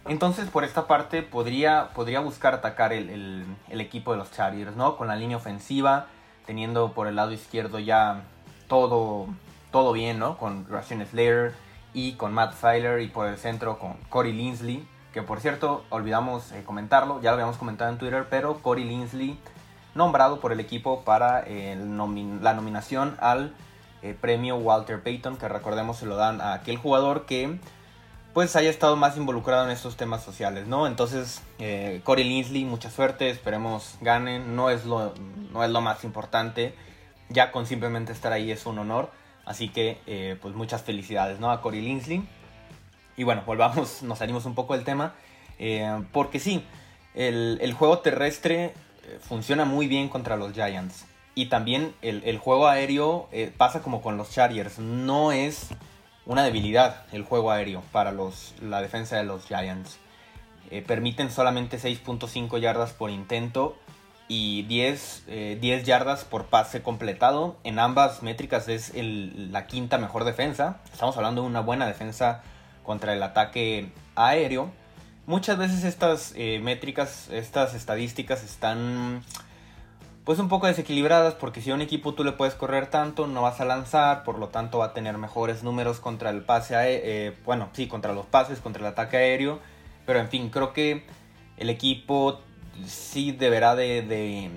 Entonces, 0.06 0.48
por 0.48 0.64
esta 0.64 0.86
parte, 0.86 1.22
podría, 1.22 1.90
podría 1.94 2.20
buscar 2.20 2.54
atacar 2.54 2.92
el, 2.92 3.44
equipo 3.70 4.12
de 4.12 4.18
los 4.18 4.30
Chargers, 4.32 4.76
¿no? 4.76 4.96
Con 4.96 5.08
la 5.08 5.16
línea 5.16 5.36
ofensiva, 5.36 6.06
teniendo 6.46 6.92
por 6.92 7.08
el 7.08 7.16
lado 7.16 7.32
izquierdo 7.32 7.78
ya 7.78 8.22
todo, 8.68 9.26
todo 9.72 9.92
bien, 9.92 10.18
¿no? 10.18 10.38
Con 10.38 10.66
Russian 10.66 11.04
Slayer 11.06 11.54
y 11.92 12.12
con 12.12 12.32
Matt 12.32 12.54
Filer, 12.54 13.00
y 13.00 13.08
por 13.08 13.26
el 13.26 13.36
centro 13.36 13.78
con 13.78 13.94
Corey 14.08 14.32
Linsley, 14.32 14.86
que 15.16 15.22
por 15.22 15.40
cierto, 15.40 15.82
olvidamos 15.88 16.52
eh, 16.52 16.62
comentarlo, 16.62 17.22
ya 17.22 17.30
lo 17.30 17.36
habíamos 17.36 17.56
comentado 17.56 17.90
en 17.90 17.96
Twitter, 17.96 18.26
pero 18.28 18.60
Corey 18.60 18.84
Linsley 18.84 19.38
nombrado 19.94 20.40
por 20.40 20.52
el 20.52 20.60
equipo 20.60 21.04
para 21.04 21.42
la 21.48 22.52
nominación 22.52 23.16
al 23.18 23.54
eh, 24.02 24.14
premio 24.20 24.56
Walter 24.56 25.02
Payton, 25.02 25.38
que 25.38 25.48
recordemos 25.48 25.96
se 25.96 26.04
lo 26.04 26.16
dan 26.16 26.42
a 26.42 26.52
aquel 26.52 26.76
jugador 26.76 27.24
que 27.24 27.58
pues 28.34 28.56
haya 28.56 28.68
estado 28.68 28.94
más 28.96 29.16
involucrado 29.16 29.64
en 29.64 29.70
estos 29.70 29.96
temas 29.96 30.22
sociales, 30.22 30.66
¿no? 30.66 30.86
Entonces, 30.86 31.42
eh, 31.60 32.02
Corey 32.04 32.24
Linsley, 32.24 32.66
mucha 32.66 32.90
suerte, 32.90 33.30
esperemos 33.30 33.96
ganen, 34.02 34.54
no 34.54 34.68
es, 34.68 34.84
lo, 34.84 35.14
no 35.50 35.64
es 35.64 35.70
lo 35.70 35.80
más 35.80 36.04
importante, 36.04 36.74
ya 37.30 37.52
con 37.52 37.64
simplemente 37.64 38.12
estar 38.12 38.34
ahí 38.34 38.50
es 38.50 38.66
un 38.66 38.78
honor, 38.78 39.10
así 39.46 39.70
que 39.70 39.98
eh, 40.06 40.36
pues 40.42 40.54
muchas 40.54 40.82
felicidades, 40.82 41.40
¿no? 41.40 41.50
A 41.50 41.62
Corey 41.62 41.80
Linsley. 41.80 42.28
Y 43.16 43.24
bueno, 43.24 43.42
volvamos, 43.46 44.02
nos 44.04 44.18
salimos 44.18 44.44
un 44.46 44.54
poco 44.54 44.74
del 44.74 44.84
tema, 44.84 45.14
porque 46.12 46.38
sí, 46.38 46.64
el, 47.14 47.58
el 47.60 47.72
juego 47.72 47.98
terrestre 48.00 48.74
funciona 49.20 49.64
muy 49.64 49.86
bien 49.86 50.08
contra 50.08 50.36
los 50.36 50.52
Giants. 50.52 51.06
Y 51.38 51.46
también 51.46 51.94
el, 52.00 52.38
juego 52.38 52.66
aéreo 52.66 53.28
eh, 53.30 53.52
pasa 53.54 53.82
como 53.82 54.00
con 54.00 54.16
los 54.16 54.30
Chargers. 54.30 54.78
No 54.78 55.32
es 55.32 55.68
una 56.24 56.42
debilidad 56.42 57.04
el 57.12 57.24
juego 57.24 57.50
aéreo 57.50 57.82
para 57.92 58.10
los, 58.10 58.54
la 58.62 58.80
defensa 58.80 59.18
de 59.18 59.24
los 59.24 59.46
Giants. 59.46 59.98
Eh, 60.70 60.80
permiten 60.80 61.30
solamente 61.30 61.78
6.5 61.78 62.58
yardas 62.58 62.94
por 62.94 63.10
intento 63.10 63.76
y 64.28 64.62
10, 64.62 65.26
10, 65.26 65.28
eh, 65.28 65.82
yardas 65.84 66.24
por 66.24 66.46
pase 66.46 66.82
completado. 66.82 67.56
En 67.64 67.80
ambas 67.80 68.22
métricas 68.22 68.66
es 68.68 68.92
la 68.94 69.66
quinta 69.66 69.98
mejor 69.98 70.24
defensa. 70.24 70.80
Estamos 70.90 71.18
hablando 71.18 71.42
de 71.42 71.48
una 71.48 71.60
buena 71.60 71.86
defensa 71.86 72.42
contra 72.86 73.12
el 73.12 73.22
ataque 73.22 73.90
aéreo. 74.14 74.70
Muchas 75.26 75.58
veces 75.58 75.84
estas 75.84 76.32
eh, 76.36 76.60
métricas, 76.62 77.28
estas 77.30 77.74
estadísticas 77.74 78.44
están 78.44 79.22
pues 80.24 80.38
un 80.38 80.48
poco 80.48 80.66
desequilibradas 80.66 81.34
porque 81.34 81.60
si 81.60 81.70
a 81.70 81.74
un 81.74 81.82
equipo 81.82 82.14
tú 82.14 82.24
le 82.24 82.32
puedes 82.32 82.54
correr 82.54 82.86
tanto, 82.88 83.26
no 83.26 83.42
vas 83.42 83.60
a 83.60 83.64
lanzar, 83.64 84.24
por 84.24 84.38
lo 84.38 84.48
tanto 84.48 84.78
va 84.78 84.86
a 84.86 84.92
tener 84.92 85.18
mejores 85.18 85.62
números 85.62 86.00
contra 86.00 86.30
el 86.30 86.42
pase, 86.42 86.74
eh, 86.78 87.36
bueno, 87.44 87.68
sí, 87.74 87.86
contra 87.86 88.12
los 88.12 88.26
pases, 88.26 88.60
contra 88.60 88.80
el 88.80 88.88
ataque 88.88 89.18
aéreo, 89.18 89.60
pero 90.04 90.18
en 90.18 90.28
fin, 90.28 90.48
creo 90.48 90.72
que 90.72 91.04
el 91.58 91.70
equipo 91.70 92.40
sí 92.84 93.32
deberá 93.32 93.74
de, 93.74 94.50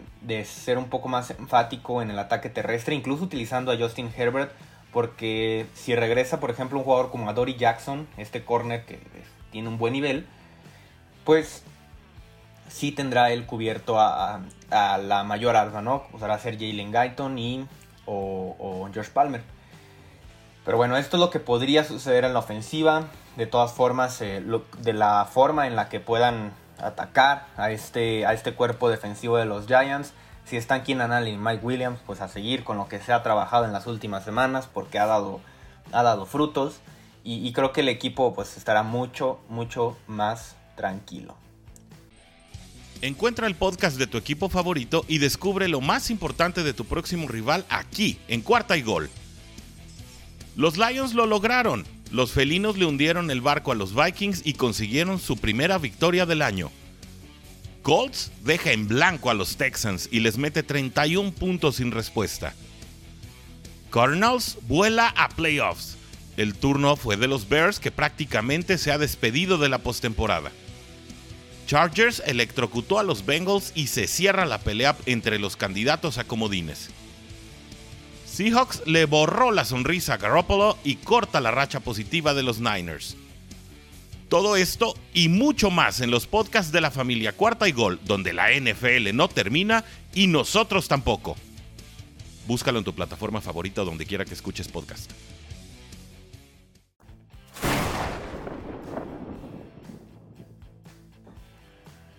ser 0.45 0.77
un 0.77 0.89
poco 0.89 1.07
más 1.07 1.29
enfático 1.31 2.01
en 2.01 2.11
el 2.11 2.19
ataque 2.19 2.49
terrestre, 2.49 2.95
incluso 2.95 3.23
utilizando 3.23 3.71
a 3.71 3.77
Justin 3.77 4.11
Herbert, 4.15 4.51
porque 4.91 5.67
si 5.73 5.95
regresa, 5.95 6.39
por 6.39 6.49
ejemplo, 6.49 6.79
un 6.79 6.83
jugador 6.83 7.11
como 7.11 7.31
Dory 7.33 7.55
Jackson, 7.55 8.07
este 8.17 8.43
corner 8.43 8.85
que 8.85 8.99
tiene 9.51 9.67
un 9.67 9.77
buen 9.77 9.93
nivel, 9.93 10.27
pues 11.23 11.63
sí 12.67 12.91
tendrá 12.91 13.31
él 13.31 13.45
cubierto 13.45 13.99
a, 13.99 14.41
la 14.69 15.23
mayor 15.23 15.55
arma, 15.55 15.81
¿no? 15.81 16.03
Podrá 16.11 16.37
ser 16.39 16.59
Jalen 16.59 16.91
Guyton 16.91 17.37
y, 17.39 17.67
o, 18.05 18.55
o 18.59 18.89
George 18.93 19.11
Palmer. 19.11 19.41
Pero 20.69 20.77
bueno, 20.77 20.97
esto 20.97 21.17
es 21.17 21.21
lo 21.21 21.29
que 21.31 21.39
podría 21.39 21.83
suceder 21.83 22.25
en 22.25 22.33
la 22.33 22.39
ofensiva. 22.39 23.05
De 23.37 23.47
todas 23.47 23.73
formas, 23.73 24.21
eh, 24.21 24.43
de 24.79 24.93
la 24.93 25.25
forma 25.25 25.65
en 25.65 25.75
la 25.75 25.89
que 25.89 25.99
puedan 25.99 26.51
atacar 26.77 27.47
a 27.57 27.71
este, 27.71 28.25
a 28.25 28.33
este 28.33 28.53
cuerpo 28.53 28.89
defensivo 28.89 29.37
de 29.37 29.45
los 29.45 29.65
Giants. 29.65 30.13
Si 30.49 30.57
están 30.57 30.83
Keenan 30.83 31.11
Allen 31.11 31.35
y 31.35 31.37
Mike 31.37 31.63
Williams, 31.63 31.99
pues 32.05 32.21
a 32.21 32.27
seguir 32.27 32.63
con 32.63 32.77
lo 32.77 32.87
que 32.87 32.99
se 32.99 33.13
ha 33.13 33.21
trabajado 33.21 33.65
en 33.65 33.71
las 33.71 33.85
últimas 33.85 34.25
semanas 34.25 34.67
porque 34.73 34.97
ha 34.97 35.05
dado, 35.05 35.41
ha 35.91 36.01
dado 36.01 36.25
frutos. 36.25 36.79
Y, 37.23 37.45
y 37.47 37.53
creo 37.53 37.71
que 37.71 37.81
el 37.81 37.89
equipo 37.89 38.33
pues 38.33 38.57
estará 38.57 38.81
mucho, 38.81 39.39
mucho 39.49 39.95
más 40.07 40.55
tranquilo. 40.75 41.35
Encuentra 43.01 43.45
el 43.45 43.55
podcast 43.55 43.97
de 43.97 44.07
tu 44.07 44.17
equipo 44.17 44.49
favorito 44.49 45.05
y 45.07 45.19
descubre 45.19 45.67
lo 45.67 45.81
más 45.81 46.09
importante 46.09 46.63
de 46.63 46.73
tu 46.73 46.85
próximo 46.85 47.27
rival 47.27 47.65
aquí, 47.69 48.19
en 48.27 48.41
Cuarta 48.41 48.75
y 48.75 48.81
Gol. 48.81 49.09
Los 50.55 50.77
Lions 50.77 51.13
lo 51.13 51.25
lograron 51.25 51.85
los 52.11 52.31
felinos 52.31 52.77
le 52.77 52.85
hundieron 52.85 53.29
el 53.29 53.41
barco 53.41 53.71
a 53.71 53.75
los 53.75 53.93
Vikings 53.93 54.41
y 54.43 54.53
consiguieron 54.53 55.19
su 55.19 55.37
primera 55.37 55.77
victoria 55.77 56.25
del 56.25 56.41
año. 56.41 56.71
Colts 57.81 58.31
deja 58.43 58.71
en 58.71 58.87
blanco 58.87 59.29
a 59.29 59.33
los 59.33 59.57
Texans 59.57 60.09
y 60.11 60.19
les 60.19 60.37
mete 60.37 60.63
31 60.63 61.31
puntos 61.31 61.77
sin 61.77 61.91
respuesta. 61.91 62.53
Cardinals 63.91 64.57
vuela 64.67 65.07
a 65.09 65.29
playoffs. 65.29 65.97
El 66.37 66.53
turno 66.53 66.95
fue 66.95 67.17
de 67.17 67.27
los 67.27 67.49
Bears 67.49 67.79
que 67.79 67.91
prácticamente 67.91 68.77
se 68.77 68.91
ha 68.91 68.97
despedido 68.97 69.57
de 69.57 69.69
la 69.69 69.79
postemporada. 69.79 70.51
Chargers 71.67 72.23
electrocutó 72.25 72.97
a 72.97 73.03
los 73.03 73.25
Bengals 73.25 73.71
y 73.75 73.87
se 73.87 74.07
cierra 74.07 74.45
la 74.45 74.59
pelea 74.59 74.95
entre 75.05 75.37
los 75.37 75.55
candidatos 75.55 76.17
a 76.17 76.23
comodines. 76.23 76.89
Seahawks 78.25 78.83
le 78.85 79.05
borró 79.05 79.51
la 79.51 79.65
sonrisa 79.65 80.13
a 80.13 80.17
Garoppolo 80.17 80.77
y 80.83 80.95
corta 80.95 81.41
la 81.41 81.51
racha 81.51 81.81
positiva 81.81 82.33
de 82.33 82.43
los 82.43 82.59
Niners. 82.59 83.17
Todo 84.29 84.55
esto 84.55 84.93
y 85.11 85.27
mucho 85.27 85.71
más 85.71 86.01
en 86.01 86.11
los 86.11 86.27
podcasts 86.27 86.71
de 86.71 86.81
la 86.81 86.91
familia 86.91 87.33
Cuarta 87.33 87.67
y 87.67 87.71
Gol, 87.71 87.99
donde 88.05 88.31
la 88.31 88.51
NFL 88.51 89.15
no 89.15 89.27
termina 89.27 89.83
y 90.13 90.27
nosotros 90.27 90.87
tampoco. 90.87 91.35
Búscalo 92.45 92.77
en 92.77 92.85
tu 92.85 92.93
plataforma 92.93 93.41
favorita 93.41 93.83
donde 93.83 94.05
quiera 94.05 94.25
que 94.25 94.35
escuches 94.35 94.67
podcast. 94.67 95.11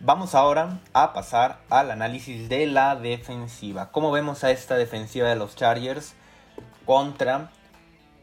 Vamos 0.00 0.34
ahora 0.34 0.80
a 0.92 1.12
pasar 1.12 1.60
al 1.70 1.92
análisis 1.92 2.48
de 2.48 2.66
la 2.66 2.96
defensiva. 2.96 3.92
¿Cómo 3.92 4.10
vemos 4.10 4.42
a 4.42 4.50
esta 4.50 4.74
defensiva 4.74 5.28
de 5.28 5.36
los 5.36 5.54
Chargers 5.54 6.14
contra 6.86 7.52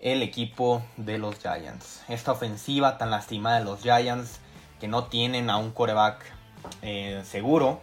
el 0.01 0.21
equipo 0.21 0.83
de 0.97 1.17
los 1.17 1.39
Giants? 1.39 2.03
Esta 2.07 2.31
ofensiva 2.31 2.97
tan 2.97 3.11
lastimada 3.11 3.59
de 3.59 3.65
los 3.65 3.81
Giants 3.81 4.39
que 4.79 4.87
no 4.87 5.05
tienen 5.05 5.49
a 5.49 5.57
un 5.57 5.71
coreback 5.71 6.23
eh, 6.81 7.21
seguro. 7.25 7.81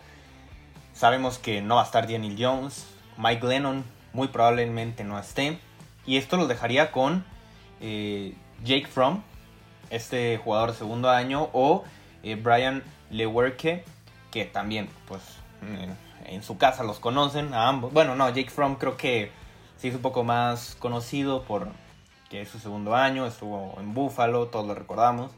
Sabemos 0.93 1.39
que 1.39 1.61
no 1.61 1.77
va 1.77 1.83
a 1.83 1.85
estar 1.85 2.09
Daniel 2.09 2.37
Jones. 2.39 2.87
Mike 3.17 3.47
Lennon 3.47 3.85
muy 4.13 4.29
probablemente 4.29 5.05
no 5.05 5.19
esté. 5.19 5.59
Y 6.07 6.17
esto 6.17 6.37
lo 6.37 6.47
dejaría 6.47 6.93
con 6.93 7.25
eh, 7.81 8.35
Jake 8.63 8.87
Fromm, 8.87 9.23
este 9.91 10.39
jugador 10.39 10.73
de 10.73 10.79
segundo 10.79 11.11
año, 11.11 11.49
o 11.53 11.85
eh, 12.23 12.37
Brian 12.37 12.83
Lewerke, 13.11 13.85
que 14.31 14.45
también, 14.45 14.89
pues, 15.07 15.23
en, 16.27 16.43
su 16.43 16.59
casa 16.59 16.85
los 16.85 16.99
conocen 16.99 17.55
a 17.55 17.69
ambos. 17.69 17.93
Bueno, 17.93 18.15
no, 18.17 18.29
Jake 18.29 18.51
Fromm 18.51 18.77
creo 18.77 18.97
que 18.97 19.31
sí 19.79 19.89
es 19.89 19.95
un 19.95 20.03
poco 20.03 20.25
más 20.25 20.77
conocido 20.79 21.43
por 21.45 21.69
que 22.35 22.43
es 22.43 22.49
su 22.49 22.59
segundo 22.59 22.97
año, 22.97 23.29
estuvo 23.29 23.77
en 23.79 23.95
Buffalo, 23.95 24.49
todos 24.49 24.67
lo 24.67 24.75
recordamos. 24.75 25.31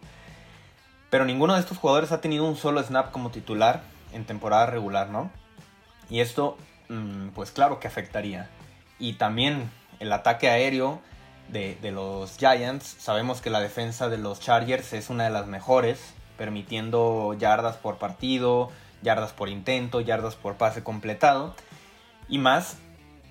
Pero 1.11 1.27
ninguno 1.27 1.53
de 1.53 1.61
estos 1.61 1.77
jugadores 1.77 2.11
ha 2.11 2.23
tenido 2.23 2.49
un 2.49 2.57
solo 2.57 2.83
snap 2.83 3.11
como 3.11 3.31
titular 3.31 3.83
en 4.15 4.25
temporada 4.25 4.65
regular, 4.65 5.11
¿no? 5.11 5.31
Y 6.09 6.21
esto, 6.21 6.57
mm, 6.89 7.29
pues 7.35 7.51
claro 7.51 7.81
que 7.81 7.87
afectaría. 7.87 8.49
Y 8.99 9.13
también 9.13 9.71
el 10.01 10.11
ataque 10.11 10.49
aéreo 10.49 11.03
de, 11.49 11.77
de, 11.83 11.93
los 11.93 12.39
Giants. 12.39 12.97
Sabemos 12.99 13.43
que 13.43 13.51
la 13.51 13.61
defensa 13.61 14.09
de 14.09 14.17
los 14.17 14.41
Chargers 14.41 14.95
es 14.95 15.11
una 15.11 15.25
de 15.25 15.31
las 15.31 15.47
mejores 15.47 16.15
permitiendo 16.39 17.35
yardas 17.35 17.77
por 17.77 17.99
partido, 17.99 18.71
yardas 19.03 19.35
por 19.35 19.51
intento, 19.51 20.01
yardas 20.01 20.35
por 20.35 20.55
pase 20.55 20.83
completado. 20.83 21.55
Y 22.27 22.39
más 22.39 22.79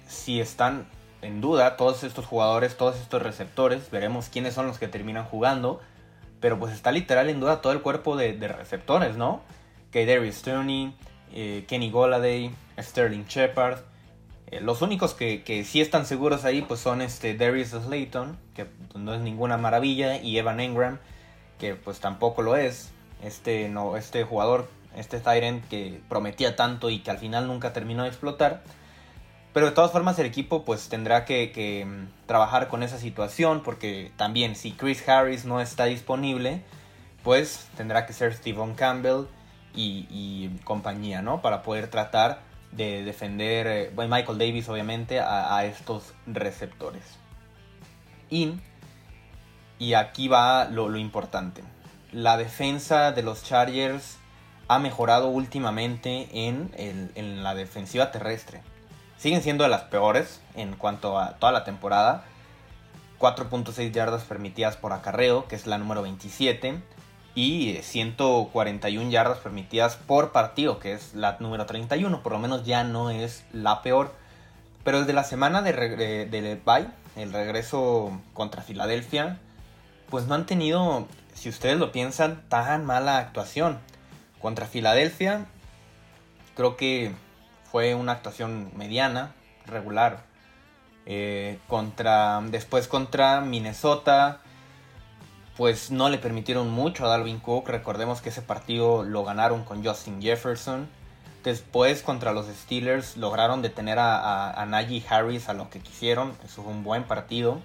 si 0.08 0.40
están 0.40 0.86
en 1.26 1.42
duda 1.42 1.78
todos 1.78 2.04
estos 2.04 2.26
jugadores, 2.26 2.78
todos 2.78 3.00
estos 3.00 3.22
receptores, 3.22 3.90
veremos 3.92 4.30
quiénes 4.30 4.54
son 4.54 4.68
los 4.68 4.80
que 4.80 4.88
terminan 4.88 5.26
jugando. 5.26 5.82
Pero 6.40 6.60
pues 6.60 6.74
está 6.74 6.92
literal 6.92 7.30
en 7.30 7.40
duda 7.40 7.62
todo 7.62 7.74
el 7.74 7.82
cuerpo 7.82 8.16
de, 8.16 8.34
receptores, 8.48 9.18
¿no? 9.18 9.42
Que 9.92 10.06
Darius 10.06 10.36
Stoney, 10.36 10.96
eh, 11.34 11.66
Kenny 11.68 11.90
Goladay, 11.90 12.54
Sterling 12.78 13.26
Shepard. 13.26 13.80
Eh, 14.48 14.60
los 14.62 14.82
únicos 14.82 15.14
que, 15.14 15.44
que, 15.44 15.64
sí 15.64 15.82
están 15.82 16.06
seguros 16.06 16.46
ahí 16.46 16.62
pues 16.62 16.80
son 16.80 17.02
este 17.02 17.36
Darius 17.36 17.70
Slayton, 17.70 18.38
que 18.54 18.68
no 18.94 19.14
es 19.14 19.22
ninguna 19.22 19.58
maravilla, 19.58 20.18
y 20.18 20.38
Evan 20.38 20.60
Engram, 20.60 21.00
que 21.58 21.76
pues 21.76 22.00
tampoco 22.00 22.42
lo 22.42 22.56
es 22.56 22.92
este, 23.24 23.70
no, 23.70 23.98
este 23.98 24.24
jugador, 24.24 24.70
este 24.96 25.20
Tyrant 25.20 25.68
que 25.68 26.00
prometía 26.08 26.56
tanto 26.56 26.90
y 26.90 27.00
que 27.00 27.12
al 27.12 27.18
final 27.18 27.48
nunca 27.48 27.74
terminó 27.74 28.04
de 28.04 28.10
explotar. 28.10 28.64
Pero 29.56 29.66
de 29.66 29.72
todas 29.72 29.92
formas 29.92 30.20
el 30.20 30.28
equipo 30.28 30.64
pues 30.64 30.88
tendrá 30.88 31.26
que, 31.26 31.84
mm, 31.84 32.28
trabajar 32.28 32.68
con 32.68 32.84
esa 32.84 33.00
situación 33.00 33.64
porque 33.64 34.12
también 34.18 34.56
si 34.56 34.74
Chris 34.74 35.10
Harris 35.10 35.46
no 35.46 35.60
está 35.60 35.86
disponible, 35.86 36.62
pues 37.24 37.68
tendrá 37.76 38.06
que 38.06 38.14
ser 38.14 38.36
Stephen 38.36 38.76
Campbell 38.76 39.26
y, 39.74 40.50
compañía, 40.64 41.24
¿no? 41.24 41.42
Para 41.42 41.64
poder 41.64 41.90
tratar 41.90 42.42
de 42.72 43.04
defender, 43.04 43.68
eh, 43.68 43.92
Michael 43.96 44.38
Davis 44.38 44.70
obviamente, 44.70 45.20
a, 45.20 45.66
estos 45.66 46.14
receptores. 46.28 47.04
Y, 48.30 48.54
y 49.80 49.96
aquí 49.96 50.28
va 50.28 50.66
lo 50.66 50.96
importante 50.98 51.64
la 52.16 52.38
defensa 52.38 53.12
de 53.12 53.24
los 53.24 53.44
Chargers 53.44 54.18
ha 54.70 54.80
mejorado 54.80 55.28
últimamente 55.28 56.30
en, 56.48 57.44
la 57.44 57.54
defensiva 57.54 58.12
terrestre. 58.12 58.62
Siguen 59.18 59.42
siendo 59.42 59.64
de 59.64 59.70
las 59.70 59.84
peores 59.84 60.42
en 60.56 60.76
cuanto 60.76 61.20
a 61.20 61.34
toda 61.34 61.52
la 61.52 61.64
temporada. 61.64 62.24
4.6 63.20 63.92
yardas 63.92 64.24
permitidas 64.24 64.76
por 64.76 64.94
acarreo, 64.94 65.48
que 65.48 65.56
es 65.56 65.68
la 65.68 65.78
número 65.78 66.02
27. 66.02 66.82
Y 67.34 67.80
141 67.82 69.10
yardas 69.10 69.40
permitidas 69.40 69.96
por 69.96 70.32
partido, 70.32 70.80
que 70.80 70.94
es 70.94 71.14
la 71.14 71.38
número 71.40 71.66
31. 71.66 72.24
Por 72.24 72.32
lo 72.32 72.40
menos 72.40 72.66
ya 72.66 72.84
no 72.84 73.10
es 73.10 73.44
la 73.52 73.82
peor. 73.82 74.14
Pero 74.84 75.00
desde 75.00 75.14
la 75.14 75.24
semana 75.24 75.62
de, 75.62 75.74
de, 75.74 76.62
bye, 76.64 76.88
el 77.16 77.34
regreso 77.34 78.22
contra 78.34 78.62
Filadelfia, 78.62 79.40
pues 80.10 80.28
no 80.28 80.36
han 80.36 80.46
tenido 80.46 81.08
si 81.36 81.50
ustedes 81.50 81.78
lo 81.78 81.92
piensan, 81.92 82.44
tan 82.50 82.86
mala 82.86 83.18
actuación. 83.18 83.80
Contra 84.42 84.66
Filadelfia, 84.66 85.46
creo 86.56 86.78
que 86.78 87.12
fue 87.76 87.94
una 87.94 88.14
actuación 88.14 88.72
mediana, 88.78 89.34
regular. 89.66 90.24
Eh, 91.06 91.60
contra, 91.68 92.42
después 92.50 92.88
contra 92.88 93.42
Minnesota, 93.42 94.40
pues 95.58 95.92
no 95.92 96.08
le 96.08 96.18
permitieron 96.18 96.72
mucho 96.72 97.04
a 97.04 97.10
Dalvin 97.10 97.42
Cook. 97.42 97.68
Recordemos 97.68 98.22
que 98.22 98.30
ese 98.30 98.42
partido 98.42 99.04
lo 99.04 99.26
ganaron 99.26 99.66
con 99.66 99.84
Justin 99.84 100.22
Jefferson. 100.22 100.88
Después 101.44 102.02
contra 102.02 102.32
los 102.32 102.46
Steelers 102.46 103.18
lograron 103.18 103.62
detener 103.62 104.00
a, 104.00 104.52
a, 104.52 104.66
Najee 104.66 105.04
Harris 105.10 105.50
a 105.50 105.54
lo 105.54 105.70
que 105.70 105.82
quisieron. 105.82 106.32
Eso 106.46 106.64
fue 106.64 106.72
un 106.72 106.86
buen 106.86 107.04
partido. 107.04 107.60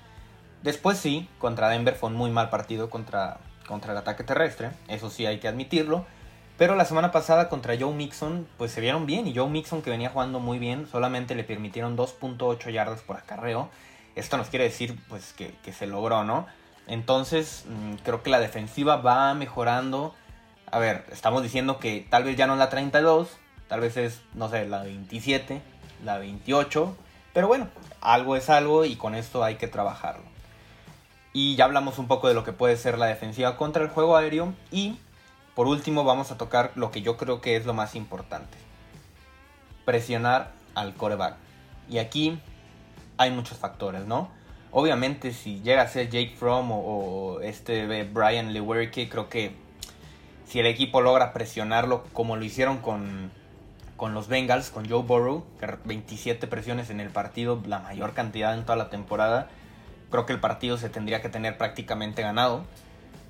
Después 0.64 0.99
sí, 0.99 1.29
contra 1.38 1.68
Denver 1.68 1.94
fue 1.94 2.09
un 2.09 2.16
muy 2.16 2.33
mal 2.33 2.51
partido 2.51 2.90
contra, 2.90 3.38
contra 3.68 3.92
el 3.92 3.99
ataque 3.99 4.25
terrestre. 4.25 4.73
Eso 4.88 5.09
sí 5.09 5.25
hay 5.25 5.38
que 5.38 5.46
admitirlo. 5.46 6.05
Pero 6.61 6.75
la 6.75 6.85
semana 6.85 7.11
pasada 7.11 7.49
contra 7.49 7.75
Joe 7.81 7.94
Mixon, 7.94 8.46
pues 8.59 8.70
se 8.70 8.83
vieron 8.83 9.07
bien. 9.07 9.27
Y 9.27 9.35
Joe 9.35 9.49
Mixon, 9.49 9.81
que 9.81 9.88
venía 9.88 10.11
jugando 10.11 10.40
muy 10.40 10.59
bien, 10.59 10.87
solamente 10.87 11.35
le 11.35 11.42
permitieron 11.42 11.96
2.8 11.96 12.70
yardas 12.70 13.01
por 13.01 13.16
acarreo. 13.16 13.70
Esto 14.14 14.37
nos 14.37 14.49
quiere 14.49 14.66
decir 14.66 15.01
pues 15.09 15.33
que, 15.33 15.55
que 15.64 15.73
se 15.73 15.87
logró, 15.87 16.23
¿no? 16.23 16.46
Entonces, 16.87 17.64
mm, 17.66 17.94
creo 18.05 18.23
que 18.23 18.29
la 18.29 18.40
defensiva 18.40 18.96
va 18.96 19.33
mejorando. 19.33 20.14
A 20.70 20.79
ver, 20.79 21.07
estamos 21.11 21.42
diciendo 21.42 21.79
que 21.79 22.07
tal 22.11 22.25
vez 22.25 22.37
ya 22.37 22.46
no 22.46 22.53
es 22.53 22.59
la 22.59 22.68
32, 22.68 23.38
tal 23.66 23.81
vez 23.81 23.96
es, 23.96 24.20
no 24.35 24.51
sé, 24.51 24.68
la 24.68 24.83
27, 24.83 25.62
la 26.05 26.18
28. 26.18 26.94
Pero 27.33 27.49
bueno, 27.49 27.68
algo 28.03 28.37
es 28.37 28.51
algo 28.51 28.85
y 28.85 28.96
con 28.96 29.14
esto 29.14 29.42
hay 29.42 29.55
que 29.55 29.66
trabajarlo. 29.66 30.25
Y 31.33 31.57
ya 31.57 31.64
hablamos 31.64 31.99
un 31.99 32.07
poco 32.07 32.29
de 32.29 32.35
lo 32.35 32.44
que 32.44 32.53
puede 32.53 32.77
ser 32.77 32.99
la 32.99 33.07
defensiva 33.07 33.57
contra 33.57 33.83
el 33.83 33.88
juego 33.88 34.14
aéreo. 34.14 34.53
Y 34.70 34.99
por 35.61 35.66
último 35.66 36.05
vamos 36.05 36.31
a 36.31 36.38
tocar 36.38 36.73
lo 36.75 36.90
que 36.90 37.03
yo 37.03 37.18
creo 37.18 37.42
que 37.42 37.55
es 37.55 37.66
lo 37.66 37.75
más 37.75 37.94
importante. 37.94 38.57
Presionar 39.85 40.53
al 40.75 40.94
coreback. 40.94 41.37
Y 41.87 41.99
aquí 41.99 42.40
hay 43.18 43.31
muchos 43.31 43.59
factores, 43.59 44.07
¿no? 44.07 44.31
Obviamente 44.70 45.35
si 45.35 45.61
llega 45.61 45.83
a 45.83 45.88
ser 45.88 46.09
Jake 46.09 46.35
Fromm 46.35 46.70
o, 46.73 47.40
este 47.42 48.05
Brian 48.05 48.55
Lewerke, 48.55 49.11
creo 49.11 49.29
que 49.29 49.55
si 50.46 50.61
el 50.61 50.66
equipo 50.66 51.03
logra 51.03 51.35
presionarlo 51.35 52.05
como 52.14 52.37
lo 52.37 52.44
hicieron 52.46 52.79
con, 52.79 53.31
con 53.99 54.14
los 54.14 54.29
Bengals, 54.29 54.70
con 54.70 54.88
Joe 54.88 55.03
Burrow, 55.03 55.44
27 55.85 56.46
presiones 56.46 56.88
en 56.88 57.01
el 57.01 57.11
partido, 57.11 57.61
la 57.66 57.81
mayor 57.81 58.14
cantidad 58.14 58.55
en 58.55 58.62
toda 58.62 58.77
la 58.77 58.88
temporada, 58.88 59.51
creo 60.11 60.25
que 60.25 60.33
el 60.33 60.40
partido 60.40 60.79
se 60.79 60.88
tendría 60.88 61.20
que 61.20 61.29
tener 61.29 61.59
prácticamente 61.59 62.23
ganado. 62.23 62.64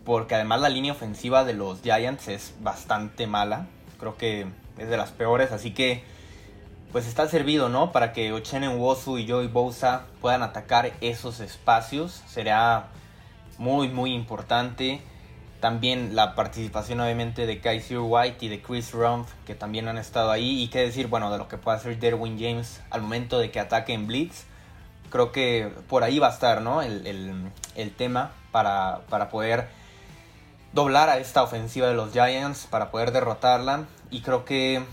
Porque 0.04 0.34
además 0.34 0.60
la 0.60 0.68
línea 0.68 0.92
ofensiva 0.92 1.44
de 1.44 1.52
los 1.52 1.82
Giants 1.82 2.28
es 2.28 2.54
bastante 2.60 3.26
mala. 3.26 3.66
Creo 3.98 4.16
que 4.16 4.46
es 4.78 4.88
de 4.88 4.96
las 4.96 5.10
peores. 5.10 5.52
Así 5.52 5.72
que 5.72 6.02
pues 6.92 7.06
está 7.06 7.28
servido, 7.28 7.68
¿no? 7.68 7.92
Para 7.92 8.12
que 8.12 8.32
Ochenen 8.32 8.78
Wosu 8.78 9.18
y 9.18 9.28
Joey 9.28 9.46
Bosa 9.46 10.06
puedan 10.20 10.42
atacar 10.42 10.92
esos 11.00 11.40
espacios. 11.40 12.22
Será 12.26 12.88
muy, 13.58 13.88
muy 13.88 14.12
importante. 14.12 15.00
También 15.60 16.16
la 16.16 16.34
participación 16.34 17.00
obviamente 17.00 17.46
de 17.46 17.60
Kaiser 17.60 17.98
White 18.00 18.46
y 18.46 18.48
de 18.48 18.62
Chris 18.62 18.92
Rumpf, 18.92 19.30
que 19.46 19.54
también 19.54 19.86
han 19.88 19.98
estado 19.98 20.30
ahí. 20.30 20.62
Y 20.62 20.68
qué 20.68 20.80
decir, 20.80 21.06
bueno, 21.06 21.30
de 21.30 21.38
lo 21.38 21.46
que 21.46 21.58
puede 21.58 21.76
hacer 21.76 21.98
Derwin 21.98 22.38
James 22.40 22.80
al 22.90 23.02
momento 23.02 23.38
de 23.38 23.50
que 23.50 23.60
ataque 23.60 23.92
en 23.92 24.06
Blitz. 24.06 24.46
Creo 25.10 25.30
que 25.32 25.70
por 25.88 26.02
ahí 26.02 26.18
va 26.18 26.28
a 26.28 26.32
estar, 26.32 26.62
¿no? 26.62 26.82
El, 26.82 27.52
el 27.76 27.94
tema 27.94 28.32
para, 28.52 29.02
para 29.10 29.28
poder 29.28 29.68
doblar 30.72 31.08
a 31.08 31.18
esta 31.18 31.42
ofensiva 31.42 31.88
de 31.88 31.94
los 31.94 32.12
Giants, 32.12 32.66
para 32.66 32.90
poder 32.90 33.12
derrotarla. 33.12 33.84
Y 34.10 34.22
creo 34.22 34.44
que 34.44 34.84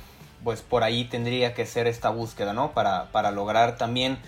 pues 0.43 0.61
por 0.61 0.83
ahí 0.83 1.05
tendría 1.05 1.53
que 1.53 1.65
ser 1.65 1.87
esta 1.87 2.09
búsqueda, 2.09 2.53
¿no? 2.53 2.71
Para, 2.71 3.11
para 3.11 3.31
lograr 3.31 3.77
también 3.77 4.19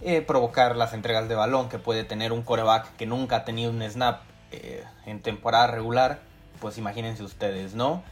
eh, 0.00 0.20
provocar 0.20 0.76
las 0.76 0.92
entregas 0.92 1.28
de 1.28 1.34
balón 1.34 1.68
que 1.68 1.78
puede 1.78 2.04
tener 2.04 2.32
un 2.32 2.42
coreback 2.42 2.96
que 2.96 3.06
nunca 3.06 3.36
ha 3.36 3.44
tenido 3.44 3.70
un 3.70 3.82
snap 3.88 4.22
eh, 4.50 4.84
en 5.06 5.22
temporada 5.22 5.68
regular. 5.68 6.20
Pues 6.60 6.78
imagínense 6.78 7.22
ustedes, 7.22 7.74
¿no? 7.74 8.02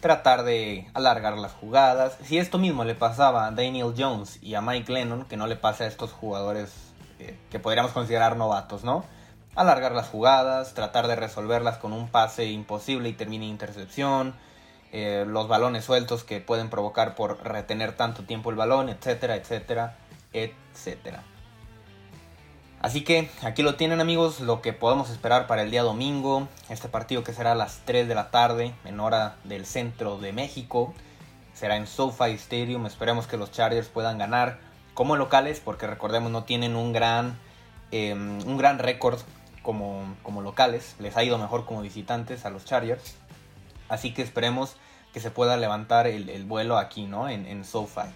Tratar 0.00 0.44
de 0.44 0.88
alargar 0.94 1.36
las 1.38 1.52
jugadas. 1.52 2.16
Si 2.24 2.38
esto 2.38 2.58
mismo 2.58 2.84
le 2.84 2.94
pasaba 2.94 3.46
a 3.46 3.50
Daniel 3.50 3.94
Jones 3.96 4.38
y 4.42 4.54
a 4.54 4.60
Mike 4.60 4.92
Lennon, 4.92 5.24
que 5.24 5.36
no 5.36 5.46
le 5.46 5.56
pase 5.56 5.84
a 5.84 5.86
estos 5.86 6.12
jugadores 6.12 6.72
eh, 7.18 7.36
que 7.50 7.58
podríamos 7.58 7.92
considerar 7.92 8.36
novatos, 8.36 8.84
¿no? 8.84 9.04
Alargar 9.60 9.92
las 9.92 10.08
jugadas, 10.08 10.72
tratar 10.72 11.06
de 11.06 11.16
resolverlas 11.16 11.76
con 11.76 11.92
un 11.92 12.08
pase 12.08 12.46
imposible 12.46 13.10
y 13.10 13.12
termine 13.12 13.44
intercepción 13.44 14.34
eh, 14.90 15.26
los 15.28 15.48
balones 15.48 15.84
sueltos 15.84 16.24
que 16.24 16.40
pueden 16.40 16.70
provocar 16.70 17.14
por 17.14 17.44
retener 17.44 17.94
tanto 17.94 18.22
tiempo 18.22 18.48
el 18.48 18.56
balón, 18.56 18.88
etcétera, 18.88 19.36
etcétera, 19.36 19.98
etcétera. 20.32 21.24
Así 22.80 23.04
que 23.04 23.28
aquí 23.42 23.62
lo 23.62 23.74
tienen 23.74 24.00
amigos, 24.00 24.40
lo 24.40 24.62
que 24.62 24.72
podemos 24.72 25.10
esperar 25.10 25.46
para 25.46 25.60
el 25.60 25.70
día 25.70 25.82
domingo, 25.82 26.48
este 26.70 26.88
partido 26.88 27.22
que 27.22 27.34
será 27.34 27.52
a 27.52 27.54
las 27.54 27.82
3 27.84 28.08
de 28.08 28.14
la 28.14 28.30
tarde 28.30 28.72
en 28.86 28.98
hora 28.98 29.36
del 29.44 29.66
centro 29.66 30.16
de 30.16 30.32
México, 30.32 30.94
será 31.52 31.76
en 31.76 31.86
SoFi 31.86 32.32
Stadium, 32.32 32.86
esperemos 32.86 33.26
que 33.26 33.36
los 33.36 33.52
Chargers 33.52 33.88
puedan 33.88 34.16
ganar 34.16 34.58
como 34.94 35.16
locales, 35.16 35.60
porque 35.60 35.86
recordemos 35.86 36.32
no 36.32 36.44
tienen 36.44 36.76
un 36.76 36.94
gran, 36.94 37.38
em, 37.90 38.38
un 38.46 38.56
gran 38.56 38.78
récord 38.78 39.20
como, 39.62 40.16
como 40.22 40.42
locales, 40.42 40.96
les 40.98 41.16
ha 41.16 41.24
ido 41.24 41.38
mejor 41.38 41.64
como 41.66 41.82
visitantes 41.82 42.44
a 42.44 42.50
los 42.50 42.64
Chargers. 42.64 43.16
Así 43.88 44.14
que 44.14 44.22
esperemos 44.22 44.76
que 45.12 45.20
se 45.20 45.30
pueda 45.30 45.56
levantar 45.56 46.06
el, 46.06 46.44
vuelo 46.44 46.78
aquí, 46.78 47.06
¿no? 47.06 47.28
En, 47.28 47.46
en 47.46 47.64
SoFi. 47.64 48.08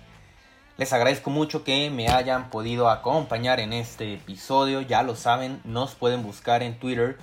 Les 0.77 0.93
agradezco 0.93 1.31
mucho 1.31 1.65
que 1.65 1.91
me 1.91 2.09
hayan 2.09 2.51
podido 2.51 2.89
acompañar 2.89 3.61
en 3.61 3.73
este 3.73 4.15
episodio. 4.15 4.81
Ya 4.81 5.03
lo 5.03 5.17
saben, 5.17 5.61
nos 5.65 5.95
pueden 5.95 6.23
buscar 6.23 6.63
en 6.63 6.79
Twitter 6.79 7.19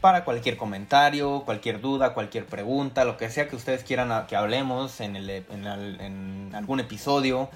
para 0.00 0.24
cualquier 0.24 0.56
comentario, 0.56 1.42
cualquier 1.44 1.80
duda, 1.80 2.14
cualquier 2.14 2.46
pregunta, 2.46 3.04
lo 3.04 3.16
que 3.16 3.28
sea 3.30 3.48
que 3.48 3.56
ustedes 3.56 3.84
quieran 3.84 4.26
que 4.26 4.36
hablemos 4.36 5.00
en, 5.00 6.54
algún 6.54 6.80
episodio, 6.80 7.50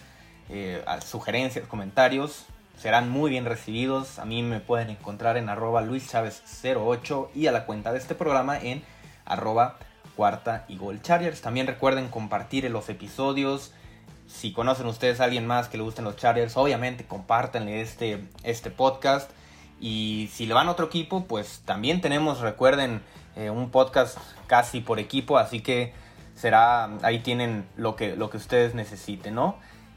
eh, 0.51 0.85
sugerencias, 1.05 1.67
comentarios, 1.67 2.45
serán 2.77 3.11
muy 3.11 3.31
bien 3.31 3.45
recibidos. 3.45 4.19
A 4.19 4.25
mí 4.25 4.43
me 4.43 4.61
pueden 4.61 4.91
encontrar 4.91 5.37
en 5.37 5.49
arroba 5.49 5.83
luischavez08 5.83 7.29
y 7.35 7.47
a 7.47 7.53
la 7.53 7.67
cuenta 7.67 7.93
de 7.93 7.99
este 7.99 8.15
programa 8.15 8.59
en 8.59 8.83
arroba 9.25 9.79
cuarta 10.17 10.65
y 10.69 10.77
Gol 10.77 11.03
Chargers. 11.03 11.41
También 11.41 11.67
recuerden 11.67 12.09
compartir 12.09 12.71
los 12.71 12.89
episodios. 12.89 13.73
Si 14.27 14.53
conocen 14.53 14.87
ustedes 14.87 15.21
a 15.21 15.25
alguien 15.25 15.47
más 15.47 15.69
que 15.69 15.77
le 15.77 15.83
gusten 15.83 16.05
los 16.05 16.17
Chargers, 16.17 16.57
obviamente 16.57 17.05
compártanle 17.05 17.81
este, 17.81 18.25
este 18.43 18.71
podcast. 18.71 19.31
Y 19.81 20.31
si 20.33 20.47
le 20.47 20.55
van 20.55 20.69
a 20.69 20.71
otro 20.71 20.87
equipo, 20.87 21.25
pues 21.25 21.63
también 21.65 22.01
tenemos, 22.01 22.41
recuerden, 22.41 23.03
eh, 23.37 23.51
un 23.51 23.71
podcast 23.71 24.17
casi 24.47 24.81
por 24.81 24.99
equipo. 24.99 25.37
Así 25.37 25.61
que 25.61 25.93
será, 26.35 26.85
ahí 27.03 27.19
tienen 27.21 27.67
lo 27.77 27.97
que, 27.97 28.17
lo 28.17 28.31
que 28.31 28.39
ustedes 28.39 28.75
necesiten, 28.75 29.35
¿no? 29.35 29.57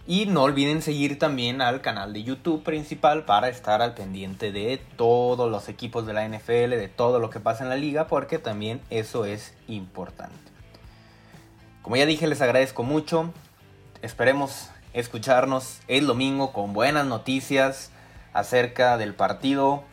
Y 0.09 0.25
no 0.25 0.43
olviden 0.43 0.81
seguir 0.81 1.19
también 1.19 1.61
al 1.61 1.81
canal 1.81 2.13
de 2.13 2.23
YouTube 2.23 2.63
principal 2.63 3.25
para 3.25 3.49
estar 3.49 3.81
al 3.81 3.93
pendiente 3.93 4.53
de 4.53 4.81
todos 4.95 5.51
los 5.51 5.67
equipos 5.67 6.07
de 6.07 6.13
la 6.13 6.25
NFL, 6.25 6.69
de 6.69 6.87
todo 6.87 7.19
lo 7.19 7.29
que 7.29 7.41
pasa 7.41 7.65
en 7.65 7.69
la 7.69 7.75
liga, 7.75 8.07
porque 8.07 8.39
también 8.39 8.79
eso 8.89 9.25
es 9.25 9.53
importante. 9.67 10.33
Como 11.81 11.97
ya 11.97 12.05
dije, 12.05 12.25
les 12.25 12.41
agradezco 12.41 12.83
mucho. 12.83 13.33
Esperemos 14.01 14.69
escucharnos 14.93 15.79
el 15.89 16.07
domingo 16.07 16.53
con 16.53 16.71
buenas 16.71 17.05
noticias 17.05 17.91
acerca 18.31 18.95
del 18.95 19.13
partido. 19.13 19.83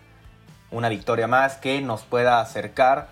Una 0.71 0.91
victoria 0.91 1.27
más 1.27 1.57
que 1.57 1.81
nos 1.81 2.05
pueda 2.05 2.41
acercar 2.41 3.09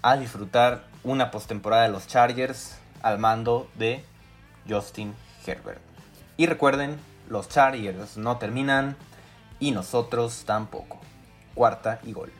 a 0.00 0.16
disfrutar 0.16 0.84
una 1.04 1.30
postemporada 1.30 1.82
de 1.82 1.90
los 1.90 2.06
Chargers 2.06 2.78
al 3.02 3.18
mando 3.18 3.68
de 3.74 4.02
Justin 4.66 5.14
Herbert. 5.46 5.85
Y 6.36 6.46
recuerden, 6.46 6.98
los 7.28 7.48
Chargers 7.48 8.16
no 8.16 8.36
terminan 8.36 8.96
y 9.58 9.70
nosotros 9.70 10.44
tampoco. 10.44 11.00
Cuarta 11.54 12.00
y 12.04 12.12
gol. 12.12 12.30